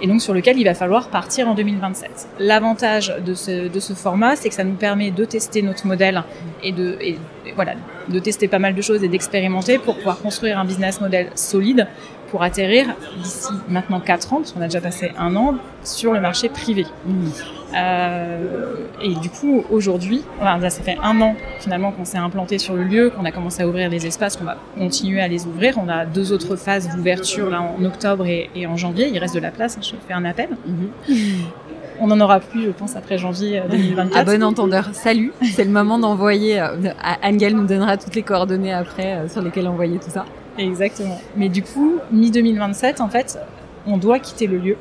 et 0.00 0.06
donc 0.06 0.20
sur 0.20 0.34
lequel 0.34 0.58
il 0.58 0.64
va 0.64 0.74
falloir 0.74 1.08
partir 1.08 1.48
en 1.48 1.54
2027. 1.54 2.28
L'avantage 2.40 3.14
de 3.24 3.34
ce, 3.34 3.68
de 3.68 3.80
ce 3.80 3.92
format, 3.92 4.36
c'est 4.36 4.48
que 4.48 4.54
ça 4.54 4.64
nous 4.64 4.74
permet 4.74 5.10
de 5.10 5.24
tester 5.24 5.62
notre 5.62 5.86
modèle 5.86 6.22
et 6.62 6.72
de, 6.72 6.98
voilà, 7.54 7.74
de 8.08 8.18
tester 8.18 8.48
pas 8.48 8.58
mal 8.58 8.74
de 8.74 8.82
choses 8.82 9.04
et 9.04 9.08
d'expérimenter 9.08 9.78
pour 9.78 9.96
pouvoir 9.96 10.18
construire 10.18 10.58
un 10.58 10.64
business 10.64 11.00
model 11.00 11.28
solide 11.34 11.86
pour 12.30 12.42
atterrir 12.42 12.86
d'ici 13.22 13.52
maintenant 13.68 14.00
4 14.00 14.32
ans, 14.32 14.36
parce 14.38 14.52
qu'on 14.52 14.62
a 14.62 14.64
déjà 14.64 14.80
passé 14.80 15.12
un 15.18 15.36
an, 15.36 15.56
sur 15.84 16.12
le 16.14 16.20
marché 16.20 16.48
privé. 16.48 16.86
Mmh. 17.06 17.28
Euh, 17.74 18.74
et 19.02 19.14
du 19.14 19.30
coup, 19.30 19.64
aujourd'hui, 19.70 20.22
enfin, 20.40 20.60
ça 20.68 20.82
fait 20.82 20.96
un 21.02 21.20
an 21.20 21.34
finalement 21.58 21.92
qu'on 21.92 22.04
s'est 22.04 22.18
implanté 22.18 22.58
sur 22.58 22.74
le 22.74 22.84
lieu, 22.84 23.10
qu'on 23.10 23.24
a 23.24 23.32
commencé 23.32 23.62
à 23.62 23.68
ouvrir 23.68 23.88
les 23.88 24.06
espaces, 24.06 24.36
qu'on 24.36 24.44
va 24.44 24.56
continuer 24.76 25.20
à 25.20 25.28
les 25.28 25.46
ouvrir. 25.46 25.78
On 25.78 25.88
a 25.88 26.04
deux 26.04 26.32
autres 26.32 26.56
phases 26.56 26.88
d'ouverture 26.94 27.50
là 27.50 27.62
en 27.62 27.84
octobre 27.84 28.26
et, 28.26 28.50
et, 28.54 28.66
en 28.66 28.76
janvier. 28.76 29.08
Il 29.12 29.18
reste 29.18 29.34
de 29.34 29.40
la 29.40 29.50
place, 29.50 29.78
je 29.80 29.92
fais 30.06 30.14
un 30.14 30.24
appel. 30.24 30.48
Mmh. 30.66 31.14
On 32.00 32.10
en 32.10 32.20
aura 32.20 32.40
plus, 32.40 32.64
je 32.64 32.70
pense, 32.70 32.96
après 32.96 33.16
janvier 33.18 33.62
2024. 33.70 34.16
À 34.16 34.24
bon 34.24 34.42
entendeur, 34.42 34.88
salut. 34.92 35.32
C'est 35.54 35.64
le 35.64 35.70
moment 35.70 35.98
d'envoyer. 35.98 36.60
Euh, 36.60 36.92
Angel 37.22 37.54
nous 37.54 37.66
donnera 37.66 37.96
toutes 37.96 38.14
les 38.14 38.22
coordonnées 38.22 38.72
après 38.72 39.14
euh, 39.14 39.28
sur 39.28 39.42
lesquelles 39.42 39.68
envoyer 39.68 39.98
tout 39.98 40.10
ça. 40.10 40.24
Exactement. 40.58 41.20
Mais 41.36 41.48
du 41.48 41.62
coup, 41.62 41.98
mi-2027, 42.10 43.00
en 43.00 43.08
fait, 43.08 43.38
on 43.86 43.98
doit 43.98 44.18
quitter 44.18 44.46
le 44.46 44.58
lieu. 44.58 44.76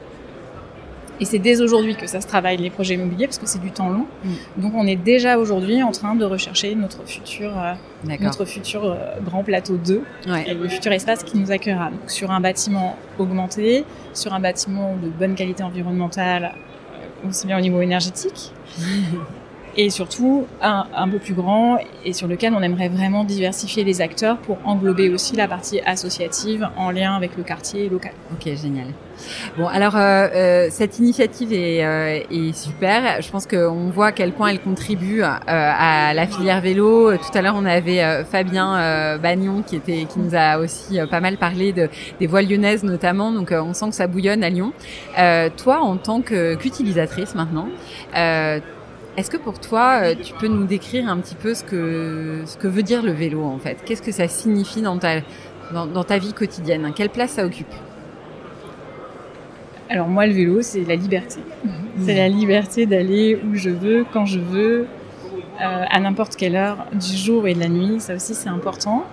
Et 1.22 1.26
c'est 1.26 1.40
dès 1.40 1.62
aujourd'hui 1.62 1.96
que 1.96 2.08
ça 2.08 2.20
se 2.20 2.26
travaille, 2.26 2.58
les 2.58 2.72
projets 2.72 2.96
immobiliers, 2.96 3.28
parce 3.28 3.38
que 3.38 3.46
c'est 3.46 3.62
du 3.62 3.72
temps 3.72 3.90
long. 3.90 4.08
Mm. 4.24 4.62
Donc 4.62 4.74
on 4.76 4.88
est 4.88 4.96
déjà 4.96 5.38
aujourd'hui 5.38 5.84
en 5.84 5.92
train 5.92 6.16
de 6.16 6.26
rechercher 6.26 6.74
notre 6.74 7.08
futur, 7.08 7.54
euh, 7.58 7.74
notre 8.20 8.44
futur 8.46 8.86
euh, 8.86 8.96
grand 9.24 9.44
plateau 9.44 9.78
2, 9.78 10.02
ouais. 10.28 10.50
et 10.50 10.54
le 10.56 10.68
futur 10.68 10.92
espace 10.92 11.24
qui 11.24 11.38
nous 11.38 11.52
accueillera. 11.52 11.92
Donc 11.92 12.10
sur 12.10 12.32
un 12.32 12.42
bâtiment 12.42 12.98
augmenté, 13.20 13.86
sur 14.14 14.34
un 14.34 14.40
bâtiment 14.40 14.96
de 14.96 15.10
bonne 15.10 15.36
qualité 15.36 15.62
environnementale, 15.62 16.54
euh, 16.56 17.30
aussi 17.30 17.46
bien 17.46 17.60
au 17.60 17.62
niveau 17.62 17.82
énergétique. 17.82 18.52
et 19.78 19.90
surtout 19.90 20.46
un, 20.62 20.86
un, 20.96 21.08
peu 21.08 21.20
plus 21.20 21.34
grand 21.34 21.78
et 22.06 22.14
sur 22.14 22.28
lequel 22.28 22.54
on 22.54 22.62
aimerait 22.62 22.90
vraiment 22.90 23.24
diversifier 23.24 23.84
les 23.84 24.02
acteurs 24.02 24.38
pour 24.38 24.58
englober 24.66 25.10
aussi 25.10 25.36
la 25.36 25.48
partie 25.48 25.80
associative 25.82 26.68
en 26.78 26.92
lien 26.92 27.16
avec 27.16 27.38
le 27.38 27.44
quartier 27.44 27.90
local. 27.90 28.14
Ok, 28.34 28.46
génial. 28.56 28.88
Bon, 29.58 29.68
alors 29.68 29.96
euh, 29.96 30.28
euh, 30.34 30.68
cette 30.70 31.00
initiative 31.00 31.54
est, 31.54 31.86
euh, 31.86 32.20
est, 32.30 32.56
super. 32.56 33.22
Je 33.22 33.30
pense 33.30 33.46
qu'on 33.46 33.90
voit 33.90 34.08
à 34.08 34.12
quel 34.12 34.34
point 34.34 34.50
elle 34.50 34.62
contribue 34.62 35.22
à 35.24 36.14
la 36.14 36.28
filière 36.28 36.62
vélo. 36.62 37.16
Tout 37.18 37.38
à 37.38 37.42
l'heure, 37.42 37.56
on 37.58 37.66
avait 37.66 38.24
Fabien 38.26 39.18
Bagnon 39.18 39.64
qui 39.64 39.76
était, 39.76 40.06
qui 40.06 40.20
nous 40.20 40.36
a 40.36 40.58
aussi 40.58 41.00
pas 41.10 41.20
mal 41.20 41.38
parlé 41.38 41.74
de, 41.74 41.90
des 42.20 42.28
voies 42.28 42.42
lyonnaises 42.42 42.84
notamment. 42.84 43.32
Donc, 43.32 43.52
on 43.52 43.74
sent 43.74 43.90
que 43.90 43.96
ça 43.96 44.08
bouillonne 44.08 44.44
à 44.44 44.50
Lyon. 44.50 44.74
toi, 45.58 45.80
en 45.82 45.98
tant 45.98 46.22
qu'utilisatrice 46.22 47.36
maintenant. 47.36 47.68
Est-ce 49.18 49.30
que 49.30 49.38
pour 49.38 49.60
toi, 49.60 50.16
tu 50.16 50.34
peux 50.34 50.48
nous 50.48 50.66
décrire 50.66 51.10
un 51.10 51.18
petit 51.18 51.36
peu 51.36 51.54
ce 51.54 51.64
que, 51.64 52.44
ce 52.46 52.58
que 52.58 52.68
veut 52.68 52.84
dire 52.84 53.04
le 53.04 53.12
vélo 53.12 53.44
en 53.44 53.58
fait? 53.58 53.78
Qu'est-ce 53.86 54.02
que 54.02 54.12
ça 54.12 54.28
signifie 54.28 54.82
dans 54.82 54.98
ta, 54.98 55.20
dans 55.74 56.04
ta 56.04 56.18
vie 56.18 56.34
quotidienne? 56.34 56.92
Quelle 56.96 57.10
place 57.10 57.32
ça 57.32 57.46
occupe? 57.46 57.74
Alors 59.90 60.08
moi, 60.08 60.26
le 60.26 60.32
vélo, 60.32 60.62
c'est 60.62 60.86
la 60.86 60.96
liberté. 60.96 61.42
C'est 62.00 62.16
la 62.16 62.30
liberté 62.30 62.86
d'aller 62.86 63.36
où 63.36 63.56
je 63.56 63.70
veux, 63.70 64.06
quand 64.14 64.26
je 64.26 64.40
veux, 64.40 64.88
euh, 65.62 65.84
à 65.90 66.00
n'importe 66.00 66.38
quelle 66.38 66.56
heure 66.56 66.86
du 66.94 67.18
jour 67.18 67.46
et 67.46 67.54
de 67.54 67.60
la 67.60 67.68
nuit. 67.68 68.00
Ça 68.00 68.16
aussi, 68.16 68.34
c'est 68.34 68.48
important. 68.48 69.04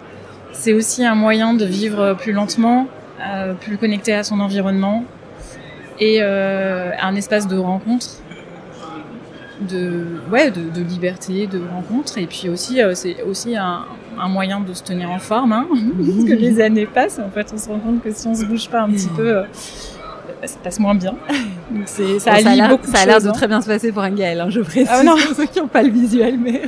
C'est 0.52 0.72
aussi 0.72 1.04
un 1.04 1.16
moyen 1.16 1.54
de 1.54 1.64
vivre 1.64 2.14
plus 2.14 2.32
lentement, 2.32 2.86
euh, 3.20 3.54
plus 3.54 3.76
connecté 3.76 4.14
à 4.14 4.22
son 4.22 4.38
environnement 4.38 5.02
et 5.98 6.18
euh, 6.20 6.92
un 7.00 7.16
espace 7.16 7.48
de 7.48 7.58
rencontre, 7.58 8.06
de 9.60 10.04
ouais, 10.30 10.50
de, 10.50 10.70
de, 10.70 10.82
liberté, 10.82 11.46
de 11.46 11.60
rencontre. 11.72 12.18
Et 12.18 12.26
puis 12.26 12.48
aussi, 12.48 12.82
euh, 12.82 12.94
c'est 12.94 13.22
aussi 13.22 13.56
un, 13.56 13.84
un, 14.18 14.28
moyen 14.28 14.60
de 14.60 14.72
se 14.72 14.82
tenir 14.82 15.10
en 15.10 15.18
forme, 15.18 15.52
hein, 15.52 15.66
parce 15.70 16.24
que 16.24 16.34
les 16.34 16.60
années 16.60 16.86
passent. 16.86 17.18
En 17.18 17.30
fait, 17.30 17.50
on 17.52 17.58
se 17.58 17.68
rend 17.68 17.78
compte 17.78 18.02
que 18.02 18.12
si 18.12 18.26
on 18.26 18.34
se 18.34 18.44
bouge 18.44 18.68
pas 18.68 18.82
un 18.82 18.90
petit 18.90 19.08
peu 19.08 19.42
ça 20.44 20.58
passe 20.62 20.78
moins 20.78 20.94
bien. 20.94 21.14
Donc 21.70 21.82
c'est, 21.86 22.18
ça, 22.18 22.32
a 22.32 22.40
l'air, 22.40 22.78
ça 22.82 23.00
a 23.00 23.06
l'air 23.06 23.20
de, 23.20 23.28
hein. 23.28 23.32
très 23.32 23.46
bien 23.46 23.60
se 23.60 23.66
passer 23.66 23.92
pour 23.92 24.02
un 24.02 24.10
Gaël, 24.10 24.40
hein, 24.40 24.50
je 24.50 24.60
précise, 24.60 24.88
ah, 24.90 25.02
non. 25.02 25.16
pour 25.16 25.36
ceux 25.36 25.46
qui 25.46 25.60
n'ont 25.60 25.68
pas 25.68 25.82
le 25.82 25.90
visuel. 25.90 26.38
Mais... 26.38 26.62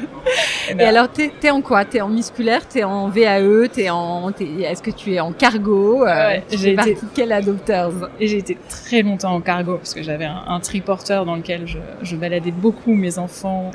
Eh 0.68 0.74
ben. 0.74 0.84
Et, 0.84 0.86
alors, 0.86 1.08
t'es, 1.08 1.32
es 1.42 1.50
en 1.50 1.62
quoi? 1.62 1.84
T'es 1.84 2.00
en 2.00 2.08
musculaire 2.08 2.66
T'es 2.66 2.84
en 2.84 3.08
VAE 3.08 3.68
T'es 3.72 3.90
en, 3.90 4.30
est-ce 4.30 4.82
que 4.82 4.90
tu 4.90 5.14
es 5.14 5.20
en 5.20 5.32
cargo? 5.32 6.06
Euh, 6.06 6.38
J'ai 6.52 6.72
été 6.72 6.96
quel 7.14 7.32
adopteur 7.32 7.92
Et 8.20 8.26
j'ai 8.28 8.38
été 8.38 8.58
très 8.68 9.02
longtemps 9.02 9.34
en 9.34 9.40
cargo 9.40 9.76
parce 9.76 9.94
que 9.94 10.02
j'avais 10.02 10.26
un, 10.26 10.42
un 10.46 10.60
triporteur 10.60 11.24
dans 11.24 11.36
lequel 11.36 11.66
je, 11.66 11.78
je 12.02 12.16
baladais 12.16 12.52
beaucoup 12.52 12.94
mes 12.94 13.18
enfants 13.18 13.70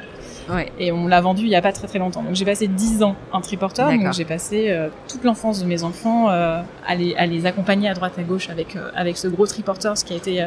et 0.80 0.92
on 0.92 1.08
l'a 1.08 1.22
vendu 1.22 1.44
il 1.44 1.50
y 1.50 1.56
a 1.56 1.62
pas 1.62 1.72
très 1.72 1.88
très 1.88 2.00
longtemps. 2.00 2.24
Donc 2.24 2.36
j'ai 2.36 2.46
passé 2.46 2.68
10 2.68 3.04
ans 3.04 3.16
en 3.32 3.42
triporteur. 3.42 3.90
Donc 3.90 4.14
j'ai 4.14 4.26
passé 4.26 4.68
euh, 4.70 4.90
toute 5.08 5.24
l'enfance 5.24 5.62
de 5.62 5.66
mes 5.66 5.84
enfants 5.84 6.30
euh, 6.30 6.62
à, 6.88 6.96
les, 6.96 7.16
à, 7.16 7.26
les, 7.26 7.46
accompagner 7.46 7.90
à 7.90 7.94
droite 7.94 8.14
à 8.18 8.24
gauche 8.24 8.50
avec, 8.50 8.76
euh, 8.76 8.90
avec 8.96 9.18
ce 9.18 9.28
gros 9.28 9.48
triporteur, 9.48 9.98
ce 9.98 10.06
qui 10.06 10.14
a 10.14 10.18
été 10.18 10.46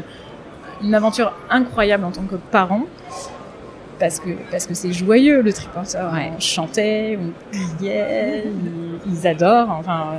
une 0.83 0.95
aventure 0.95 1.33
incroyable 1.50 2.05
en 2.05 2.11
tant 2.11 2.23
que 2.23 2.37
parent. 2.37 2.83
Parce 3.99 4.21
que 4.21 4.31
parce 4.52 4.67
que 4.67 4.75
c'est 4.75 4.93
joyeux 4.93 5.43
le 5.43 5.52
triporteur. 5.52 6.12
On 6.14 6.38
chantait, 6.38 7.19
on 7.21 7.76
criait, 7.76 8.45
ils, 9.07 9.26
adorent. 9.26 9.71
Enfin, 9.71 10.12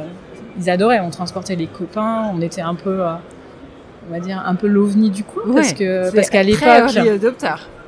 ils 0.59 0.69
adoraient. 0.69 0.99
On 0.99 1.11
transportait 1.11 1.55
les 1.55 1.67
copains. 1.67 2.29
On 2.33 2.41
était 2.41 2.61
un 2.61 2.75
peu 2.75 3.01
on 3.01 4.11
va 4.11 4.19
dire 4.19 4.43
un 4.45 4.55
peu 4.55 4.67
l'ovni 4.67 5.11
du 5.11 5.23
coup 5.23 5.39
parce 5.53 5.71
que 5.71 6.13
parce 6.13 6.29
qu'à 6.29 6.43
l'époque 6.43 6.91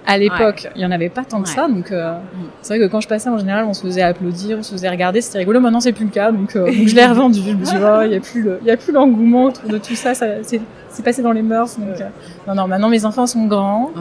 à 0.05 0.17
l'époque, 0.17 0.67
il 0.75 0.81
y 0.81 0.85
en 0.85 0.91
avait 0.91 1.09
pas 1.09 1.23
tant 1.23 1.41
que 1.41 1.49
ça, 1.49 1.67
donc 1.67 1.91
euh, 1.91 2.17
c'est 2.61 2.75
vrai 2.75 2.85
que 2.85 2.91
quand 2.91 3.01
je 3.01 3.07
passais 3.07 3.29
en 3.29 3.37
général, 3.37 3.65
on 3.65 3.73
se 3.73 3.81
faisait 3.81 4.01
applaudir, 4.01 4.57
on 4.57 4.63
se 4.63 4.71
faisait 4.71 4.89
regarder, 4.89 5.21
c'était 5.21 5.39
rigolo. 5.39 5.59
Maintenant, 5.59 5.79
c'est 5.79 5.93
plus 5.93 6.05
le 6.05 6.11
cas, 6.11 6.31
donc, 6.31 6.55
euh, 6.55 6.65
donc 6.65 6.87
je 6.87 6.95
l'ai 6.95 7.05
revendu. 7.05 7.39
Je 7.45 7.51
me 7.51 7.63
dis, 7.63 7.71
oh, 7.75 8.01
il 8.03 8.13
y 8.13 8.15
a 8.15 8.19
plus 8.19 8.47
il 8.61 8.67
y 8.67 8.71
a 8.71 8.77
plus 8.77 8.91
l'engouement 8.91 9.45
autour 9.45 9.69
de 9.69 9.77
tout 9.77 9.95
ça. 9.95 10.13
ça 10.13 10.27
c'est 10.43 11.03
passé 11.03 11.21
dans 11.21 11.31
les 11.31 11.41
mœurs. 11.41 11.77
Donc, 11.77 12.01
euh, 12.01 12.09
non, 12.47 12.55
non. 12.55 12.67
Maintenant, 12.67 12.89
mes 12.89 13.05
enfants 13.05 13.27
sont 13.27 13.45
grands, 13.45 13.91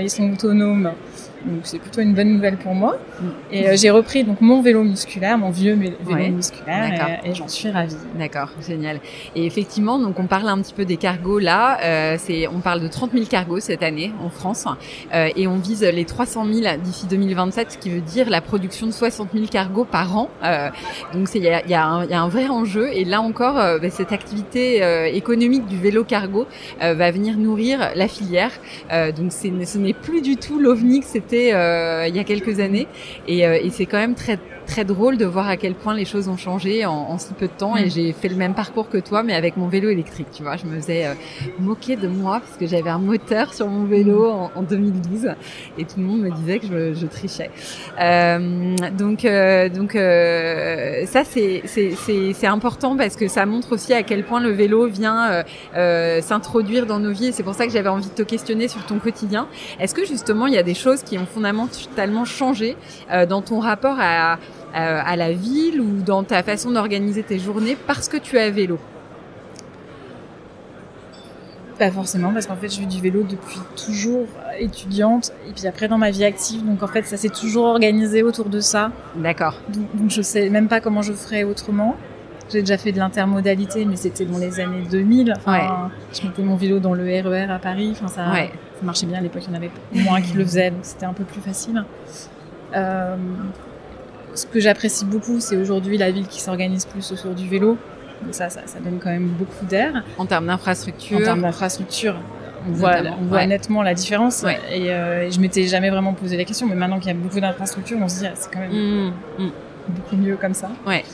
ils 0.00 0.10
sont 0.10 0.30
autonomes 0.30 0.90
donc 1.46 1.60
c'est 1.62 1.78
plutôt 1.78 2.00
une 2.00 2.14
bonne 2.14 2.32
nouvelle 2.32 2.56
pour 2.56 2.74
moi. 2.74 2.96
Et 3.52 3.68
euh, 3.68 3.76
j'ai 3.76 3.90
repris 3.90 4.24
donc 4.24 4.40
mon 4.40 4.62
vélo 4.62 4.82
musculaire, 4.82 5.38
mon 5.38 5.50
vieux 5.50 5.74
vélo 5.74 6.34
musculaire, 6.34 7.20
et, 7.24 7.34
j'en 7.34 7.48
suis 7.48 7.70
ravie. 7.70 7.96
D'accord, 8.18 8.50
génial. 8.66 9.00
Et 9.34 9.46
effectivement, 9.46 9.98
donc 9.98 10.18
on 10.18 10.26
parle 10.26 10.48
un 10.48 10.60
petit 10.60 10.74
peu 10.74 10.84
des 10.84 10.96
cargos 10.96 11.38
là. 11.38 11.78
Euh, 11.82 12.16
c'est, 12.18 12.48
on 12.48 12.60
parle 12.60 12.80
de 12.80 12.88
30 12.88 13.12
000 13.12 13.26
cargos 13.26 13.60
cette 13.60 13.82
année 13.82 14.12
en 14.24 14.28
France, 14.28 14.66
euh, 15.14 15.28
et 15.36 15.46
on 15.46 15.58
vise 15.58 15.82
les 15.82 16.04
300 16.04 16.46
000 16.52 16.76
d'ici 16.82 17.06
2027, 17.06 17.72
ce 17.72 17.78
qui 17.78 17.90
veut 17.90 18.00
dire 18.00 18.28
la 18.28 18.40
production 18.40 18.86
de 18.86 18.92
60 18.92 19.28
000 19.32 19.46
cargos 19.46 19.84
par 19.84 20.16
an. 20.16 20.28
Euh, 20.42 20.70
donc 21.12 21.28
il 21.34 21.42
y 21.42 21.48
a, 21.48 21.64
y, 21.66 21.74
a 21.74 22.04
y 22.04 22.14
a 22.14 22.20
un 22.20 22.28
vrai 22.28 22.48
enjeu. 22.48 22.88
Et 22.92 23.04
là 23.04 23.20
encore, 23.20 23.58
euh, 23.58 23.78
bah, 23.78 23.90
cette 23.90 24.12
activité 24.12 24.56
économique 25.14 25.66
du 25.66 25.78
vélo 25.78 26.04
cargo 26.04 26.46
va 26.80 27.10
venir 27.10 27.36
nourrir 27.36 27.90
la 27.94 28.08
filière. 28.08 28.50
donc 28.90 29.30
c'est, 29.30 29.52
ce 29.64 29.78
n'est 29.78 29.92
plus 29.92 30.22
du 30.22 30.36
tout 30.36 30.58
l'OVNI 30.58 31.00
que 31.00 31.06
c'était 31.06 31.35
euh, 31.36 32.06
il 32.08 32.16
y 32.16 32.18
a 32.18 32.24
quelques 32.24 32.60
années. 32.60 32.86
Et, 33.26 33.46
euh, 33.46 33.58
et 33.62 33.70
c'est 33.70 33.86
quand 33.86 33.98
même 33.98 34.14
très 34.14 34.38
très 34.66 34.84
drôle 34.84 35.16
de 35.16 35.24
voir 35.24 35.48
à 35.48 35.56
quel 35.56 35.74
point 35.74 35.94
les 35.94 36.04
choses 36.04 36.28
ont 36.28 36.36
changé 36.36 36.84
en, 36.84 36.92
en 36.92 37.18
si 37.18 37.32
peu 37.32 37.46
de 37.46 37.52
temps. 37.52 37.76
Et 37.76 37.86
mm. 37.86 37.90
j'ai 37.90 38.12
fait 38.12 38.28
le 38.28 38.36
même 38.36 38.54
parcours 38.54 38.88
que 38.88 38.98
toi, 38.98 39.22
mais 39.22 39.34
avec 39.34 39.56
mon 39.56 39.68
vélo 39.68 39.88
électrique. 39.88 40.26
Tu 40.32 40.42
vois, 40.42 40.56
je 40.56 40.66
me 40.66 40.78
faisais 40.80 41.06
euh, 41.06 41.14
moquer 41.58 41.96
de 41.96 42.08
moi 42.08 42.40
parce 42.40 42.56
que 42.58 42.66
j'avais 42.66 42.90
un 42.90 42.98
moteur 42.98 43.54
sur 43.54 43.68
mon 43.68 43.84
vélo 43.84 44.28
mm. 44.28 44.34
en, 44.34 44.50
en, 44.56 44.62
2012 44.62 45.30
et 45.78 45.84
tout 45.84 45.98
le 45.98 46.04
monde 46.04 46.20
me 46.20 46.30
disait 46.30 46.58
que 46.58 46.66
je, 46.66 46.94
je 46.94 47.06
trichais. 47.06 47.50
Euh, 48.00 48.74
donc, 48.98 49.24
euh, 49.24 49.68
donc 49.68 49.92
ça 49.92 51.24
c'est 51.24 51.62
c'est 51.66 52.46
important 52.46 52.96
parce 52.96 53.16
que 53.16 53.28
ça 53.28 53.46
montre 53.46 53.72
aussi 53.72 53.92
à 53.92 54.02
quel 54.02 54.24
point 54.24 54.40
le 54.40 54.50
vélo 54.50 54.86
vient 54.86 55.44
s'introduire 56.20 56.86
dans 56.86 56.98
nos 56.98 57.12
vies. 57.12 57.26
Et 57.26 57.32
c'est 57.32 57.42
pour 57.42 57.54
ça 57.54 57.66
que 57.66 57.72
j'avais 57.72 57.88
envie 57.88 58.08
de 58.08 58.14
te 58.14 58.22
questionner 58.22 58.68
sur 58.68 58.84
ton 58.86 58.98
quotidien. 58.98 59.46
Est-ce 59.78 59.94
que 59.94 60.04
justement 60.04 60.46
il 60.46 60.54
y 60.54 60.58
a 60.58 60.62
des 60.62 60.74
choses 60.74 61.02
qui 61.02 61.18
ont 61.18 61.26
fondamentalement 61.26 62.24
changé 62.24 62.76
dans 63.28 63.42
ton 63.42 63.60
rapport 63.60 63.96
à 64.00 64.38
à 64.76 65.16
la 65.16 65.32
ville 65.32 65.80
ou 65.80 66.02
dans 66.02 66.22
ta 66.22 66.42
façon 66.42 66.70
d'organiser 66.70 67.22
tes 67.22 67.38
journées 67.38 67.76
parce 67.86 68.08
que 68.08 68.16
tu 68.16 68.38
as 68.38 68.50
vélo 68.50 68.78
Pas 71.78 71.90
forcément, 71.90 72.32
parce 72.32 72.46
qu'en 72.46 72.56
fait, 72.56 72.68
je 72.68 72.80
fais 72.80 72.86
du 72.86 73.00
vélo 73.00 73.22
depuis 73.22 73.58
toujours 73.86 74.26
étudiante 74.58 75.32
et 75.48 75.52
puis 75.52 75.66
après 75.66 75.88
dans 75.88 75.98
ma 75.98 76.10
vie 76.10 76.24
active. 76.24 76.64
Donc 76.64 76.82
en 76.82 76.86
fait, 76.86 77.06
ça 77.06 77.16
s'est 77.16 77.28
toujours 77.28 77.66
organisé 77.66 78.22
autour 78.22 78.48
de 78.48 78.60
ça. 78.60 78.92
D'accord. 79.14 79.60
Donc, 79.68 80.08
je 80.10 80.22
sais 80.22 80.48
même 80.50 80.68
pas 80.68 80.80
comment 80.80 81.02
je 81.02 81.12
ferais 81.12 81.44
autrement. 81.44 81.96
J'ai 82.50 82.60
déjà 82.60 82.78
fait 82.78 82.92
de 82.92 82.98
l'intermodalité, 82.98 83.84
mais 83.84 83.96
c'était 83.96 84.24
dans 84.24 84.38
les 84.38 84.60
années 84.60 84.84
2000. 84.90 85.34
Enfin, 85.36 85.90
Je 86.12 86.26
mettais 86.26 86.42
mon 86.42 86.56
vélo 86.56 86.78
dans 86.78 86.94
le 86.94 87.02
RER 87.02 87.46
e 87.46 87.50
à 87.50 87.58
Paris. 87.58 87.90
Enfin, 87.92 88.08
ça, 88.08 88.24
ça 88.34 88.84
marchait 88.84 89.06
bien 89.06 89.18
à 89.18 89.22
l'époque. 89.22 89.42
Il 89.46 89.50
y 89.50 89.52
en 89.52 89.56
avait 89.56 89.70
moins 89.92 90.20
qui 90.20 90.34
le 90.34 90.44
faisaient, 90.44 90.70
donc 90.70 90.80
c'était 90.82 91.06
un 91.06 91.12
peu 91.12 91.24
plus 91.24 91.40
facile. 91.40 91.84
Euh, 92.74 93.16
ce 94.36 94.46
que 94.46 94.60
j'apprécie 94.60 95.04
beaucoup, 95.04 95.40
c'est 95.40 95.56
aujourd'hui 95.56 95.98
la 95.98 96.10
ville 96.10 96.26
qui 96.26 96.40
s'organise 96.40 96.84
plus 96.84 97.10
autour 97.12 97.34
du 97.34 97.48
vélo. 97.48 97.76
Donc 98.22 98.34
ça, 98.34 98.48
ça, 98.48 98.60
ça 98.66 98.78
donne 98.80 98.98
quand 98.98 99.10
même 99.10 99.28
beaucoup 99.28 99.64
d'air. 99.66 100.04
En 100.18 100.26
termes 100.26 100.46
d'infrastructure. 100.46 101.18
En 101.18 101.22
termes 101.22 101.42
d'infrastructure. 101.42 102.16
On 102.68 102.72
voit, 102.72 102.96
on 103.20 103.26
voit 103.26 103.46
nettement 103.46 103.82
la 103.82 103.94
différence. 103.94 104.44
Et, 104.72 104.90
euh, 104.90 105.30
je 105.30 105.38
m'étais 105.38 105.66
jamais 105.66 105.90
vraiment 105.90 106.14
posé 106.14 106.36
la 106.36 106.44
question, 106.44 106.66
mais 106.66 106.74
maintenant 106.74 106.98
qu'il 106.98 107.08
y 107.08 107.10
a 107.10 107.14
beaucoup 107.14 107.38
d'infrastructures, 107.38 107.98
on 108.00 108.08
se 108.08 108.20
dit, 108.20 108.26
ah, 108.26 108.32
c'est 108.34 108.52
quand 108.52 108.60
même 108.60 108.72
mmh, 108.72 109.12
mmh. 109.38 109.50
beaucoup 109.90 110.16
mieux 110.16 110.36
comme 110.36 110.54
ça. 110.54 110.70
Ouais. 110.86 111.04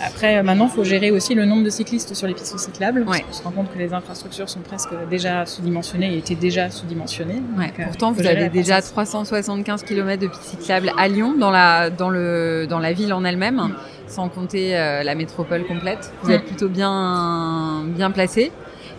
Après, 0.00 0.38
euh, 0.38 0.42
maintenant, 0.42 0.66
il 0.66 0.74
faut 0.74 0.84
gérer 0.84 1.10
aussi 1.10 1.34
le 1.34 1.44
nombre 1.44 1.64
de 1.64 1.70
cyclistes 1.70 2.14
sur 2.14 2.26
les 2.26 2.34
pistes 2.34 2.58
cyclables. 2.58 3.04
on 3.06 3.32
se 3.32 3.42
rend 3.42 3.50
compte 3.50 3.72
que 3.72 3.78
les 3.78 3.92
infrastructures 3.92 4.48
sont 4.48 4.60
presque 4.60 4.90
déjà 5.10 5.46
sous-dimensionnées 5.46 6.14
et 6.14 6.18
étaient 6.18 6.34
déjà 6.34 6.70
sous-dimensionnées. 6.70 7.42
Ouais. 7.56 7.72
Euh, 7.78 7.84
Pourtant, 7.84 8.12
vous 8.12 8.26
avez 8.26 8.48
déjà 8.48 8.82
375 8.82 9.82
km 9.84 10.22
de 10.22 10.28
pistes 10.28 10.42
cyclables 10.42 10.92
à 10.98 11.08
Lyon, 11.08 11.34
dans 11.38 11.50
la, 11.50 11.90
dans 11.90 12.10
le, 12.10 12.66
dans 12.68 12.78
la 12.78 12.92
ville 12.92 13.12
en 13.12 13.24
elle-même, 13.24 13.56
mm. 13.56 13.74
sans 14.08 14.28
compter 14.28 14.76
euh, 14.76 15.02
la 15.02 15.14
métropole 15.14 15.64
complète. 15.66 16.12
Vous 16.22 16.30
êtes 16.30 16.42
mm. 16.42 16.46
plutôt 16.46 16.68
bien, 16.68 17.84
bien 17.86 18.10
placé, 18.10 18.52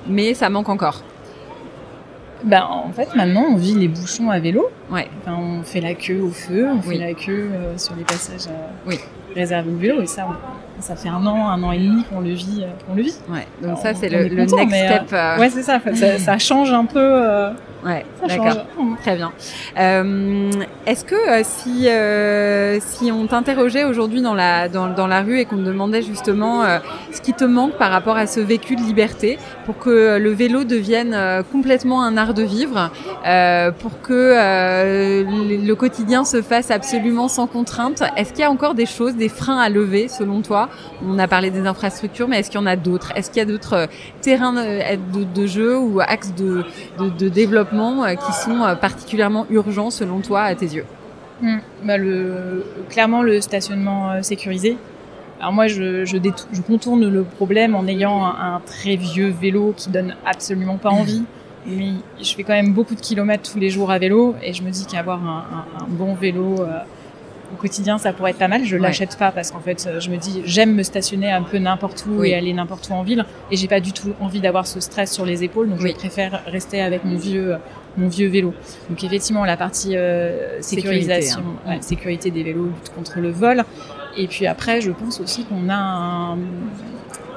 mais 0.08 0.34
ça 0.34 0.50
manque 0.50 0.70
encore. 0.70 1.04
Ben, 2.44 2.64
en 2.70 2.92
fait, 2.92 3.16
maintenant, 3.16 3.46
on 3.50 3.56
vit 3.56 3.74
les 3.74 3.88
bouchons 3.88 4.30
à 4.30 4.40
vélo. 4.40 4.70
Ouais. 4.92 5.08
Enfin, 5.22 5.38
on 5.40 5.64
fait 5.64 5.82
la 5.82 5.96
queue 5.96 6.22
au 6.22 6.30
feu, 6.30 6.68
on 6.70 6.82
fait 6.82 6.98
la 6.98 7.14
queue 7.14 7.50
sur 7.78 7.96
les 7.96 8.04
passages 8.04 8.50
oui. 8.86 9.00
Réservés 9.36 9.72
au 9.72 9.78
vélo, 9.78 10.02
et 10.02 10.08
ça, 10.08 10.28
ça 10.80 10.96
fait 10.96 11.10
un 11.10 11.26
an, 11.26 11.48
un 11.48 11.62
an 11.64 11.72
et 11.72 11.80
demi 11.80 12.04
qu'on 12.04 12.22
le 12.22 12.32
vit, 12.32 12.64
euh, 12.64 12.68
qu'on 12.88 12.96
le 12.96 13.04
vit. 13.04 13.16
Ouais. 13.30 13.48
Donc 13.62 13.78
ça, 13.78 13.94
c'est 13.94 14.10
le, 14.10 14.28
next 14.30 14.56
step. 14.56 15.14
Euh, 15.14 15.38
ouais, 15.38 15.50
c'est 15.50 15.64
ça, 15.64 15.80
ça, 15.94 16.18
ça. 16.18 16.38
change 16.38 16.72
un 16.72 16.86
peu. 16.86 17.00
Ouais, 17.86 18.04
d'accord. 18.28 18.66
Très 19.04 19.16
bien. 19.16 19.32
Euh, 19.78 20.50
Est-ce 20.88 21.06
que 21.06 21.14
euh, 21.14 21.42
si 21.44 21.88
euh, 21.88 22.80
si 22.80 23.12
on 23.12 23.28
t'interrogeait 23.28 23.84
aujourd'hui 23.84 24.24
dans 24.24 24.34
la 24.34 24.70
dans, 24.70 24.88
dans, 24.88 25.06
la 25.06 25.22
rue 25.22 25.40
et 25.40 25.46
qu'on 25.46 25.58
te 25.58 25.62
demandait 25.62 26.02
justement 26.02 26.64
euh, 26.64 26.80
ce 27.12 27.22
qui 27.22 27.34
te 27.34 27.44
manque 27.44 27.74
par 27.74 27.92
rapport 27.92 28.18
à 28.18 28.26
ce 28.26 28.40
vécu 28.40 28.76
de 28.76 28.82
liberté 28.82 29.38
pour 29.68 29.78
que 29.78 30.18
le 30.18 30.32
vélo 30.32 30.64
devienne 30.64 31.14
euh, 31.14 31.44
complètement 31.44 32.02
un 32.02 32.18
art 32.18 32.34
de 32.34 32.42
vivre, 32.42 32.90
pour 33.80 34.02
que 34.02 34.34
le 35.24 35.74
quotidien 35.74 36.26
se 36.26 36.42
fasse 36.42 36.72
absolument 36.72 37.28
sans 37.28 37.46
contrainte, 37.48 38.02
est-ce 38.18 38.32
qu'il 38.32 38.42
y 38.42 38.44
a 38.44 38.52
encore 38.52 38.74
des 38.74 38.86
choses, 38.86 39.16
des 39.16 39.30
freins 39.30 39.60
à 39.60 39.70
lever 39.70 40.08
selon 40.08 40.42
toi? 40.42 40.70
On 41.08 41.20
a 41.20 41.28
parlé 41.28 41.52
des 41.52 41.68
infrastructures, 41.68 42.28
mais 42.28 42.40
est-ce 42.40 42.50
qu'il 42.50 42.60
y 42.60 42.64
en 42.64 42.68
a 42.68 42.76
d'autres? 42.76 43.12
Est-ce 43.16 43.30
qu'il 43.30 43.40
y 43.40 43.42
a 43.42 43.46
d'autres 43.46 43.88
terrains 44.22 44.54
de, 44.54 45.24
de, 45.24 45.48
jeu 45.48 45.78
ou 45.78 46.00
axes 46.00 46.34
de, 46.36 46.64
de, 47.00 47.10
de 47.10 47.30
développement 47.30 47.75
qui 48.16 48.34
sont 48.34 48.76
particulièrement 48.80 49.46
urgents 49.50 49.90
selon 49.90 50.20
toi 50.20 50.42
à 50.44 50.56
tes 50.56 50.66
yeux 50.66 50.86
mmh. 51.42 51.58
bah 51.84 51.98
le, 51.98 52.66
Clairement 52.90 53.22
le 53.22 53.42
stationnement 53.42 54.22
sécurisé. 54.24 54.78
Alors 55.40 55.52
moi, 55.52 55.68
je, 55.68 56.06
je, 56.06 56.18
je, 56.54 56.62
contourne 56.62 57.10
le 57.10 57.24
problème 57.24 57.76
en 57.76 57.86
ayant 57.88 58.26
un, 58.26 58.56
un, 58.56 58.62
très 58.66 58.96
vieux 58.96 59.30
vélo 59.30 59.74
qui 59.76 59.90
donne 59.90 60.16
absolument 60.26 60.78
pas 60.78 60.90
envie. 60.90 61.24
Mais 61.68 61.94
je 62.22 62.34
fais 62.36 62.44
quand 62.44 62.54
même 62.54 62.74
beaucoup 62.74 62.96
de 62.96 63.02
kilomètres 63.02 63.52
tous 63.52 63.60
les 63.60 63.70
jours 63.70 63.90
à 63.90 63.98
vélo 63.98 64.36
et 64.44 64.54
je 64.54 64.62
me 64.62 64.70
dis 64.70 64.86
qu'avoir 64.86 65.24
un, 65.24 65.46
un, 65.52 65.84
un, 65.84 65.88
bon 65.88 66.14
vélo 66.14 66.62
euh, 66.62 66.80
au 67.54 67.58
quotidien, 67.58 67.98
ça 67.98 68.14
pourrait 68.14 68.32
être 68.32 68.38
pas 68.38 68.48
mal. 68.48 68.66
Je 68.66 68.78
l'achète 68.78 69.18
pas 69.18 69.32
parce 69.32 69.52
qu'en 69.52 69.60
fait, 69.60 69.90
je 70.00 70.10
me 70.10 70.18
dis, 70.18 70.42
j'aime 70.46 70.74
me 70.74 70.84
stationner 70.84 71.32
un 71.32 71.44
peu 71.44 71.58
n'importe 71.58 72.06
où 72.08 72.20
oui. 72.20 72.30
et 72.30 72.36
aller 72.36 72.54
n'importe 72.54 72.90
où 72.90 72.94
en 72.94 73.04
ville 73.04 73.26
et 73.52 73.56
j'ai 73.56 73.68
pas 73.68 73.80
du 73.80 73.92
tout 73.92 74.14
envie 74.20 74.42
d'avoir 74.42 74.68
ce 74.68 74.80
stress 74.80 75.12
sur 75.12 75.26
les 75.26 75.44
épaules. 75.44 75.70
Donc, 75.70 75.80
oui. 75.82 75.92
je 75.92 75.96
préfère 75.96 76.44
rester 76.48 76.82
avec 76.82 77.04
mon 77.04 77.18
vieux, 77.18 77.56
mon 77.98 78.08
vieux 78.08 78.28
vélo. 78.28 78.54
Donc, 78.90 79.04
effectivement, 79.04 79.46
la 79.46 79.58
partie 79.58 79.96
euh, 79.96 80.62
sécurisation, 80.62 81.40
sécurité, 81.40 81.60
hein. 81.66 81.70
ouais, 81.72 81.82
sécurité 81.82 82.32
des 82.32 82.44
vélos, 82.44 82.66
lutte 82.66 82.92
contre 82.94 83.20
le 83.20 83.32
vol. 83.32 83.64
Et 84.18 84.28
puis 84.28 84.48
après, 84.48 84.82
je 84.82 84.92
pense 84.92 85.20
aussi 85.20 85.46
qu'on 85.46 85.70
a 85.70 85.76
un... 85.76 86.38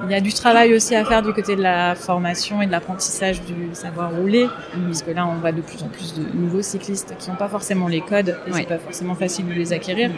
Il 0.05 0.11
y 0.11 0.14
a 0.14 0.21
du 0.21 0.33
travail 0.33 0.75
aussi 0.75 0.95
à 0.95 1.05
faire 1.05 1.23
du 1.23 1.33
côté 1.33 1.57
de 1.57 1.62
la 1.62 1.95
formation 1.95 2.62
et 2.62 2.67
de 2.67 2.73
l'apprentissage 2.73 3.43
du 3.43 3.71
savoir 3.73 4.12
rouler, 4.12 4.47
mmh. 4.47 4.85
parce 4.87 5.02
que 5.02 5.11
là, 5.11 5.26
on 5.26 5.35
voit 5.37 5.52
de 5.52 5.61
plus 5.61 5.83
en 5.83 5.88
plus 5.88 6.14
de 6.14 6.25
nouveaux 6.37 6.62
cyclistes 6.62 7.14
qui 7.19 7.31
n'ont 7.31 7.37
pas 7.37 7.49
forcément 7.49 7.88
les 7.88 8.00
codes, 8.00 8.37
et 8.47 8.52
c'est 8.52 8.69
pas 8.69 8.78
forcément 8.78 9.14
facile 9.14 9.47
de 9.47 9.52
les 9.52 9.73
acquérir. 9.73 10.11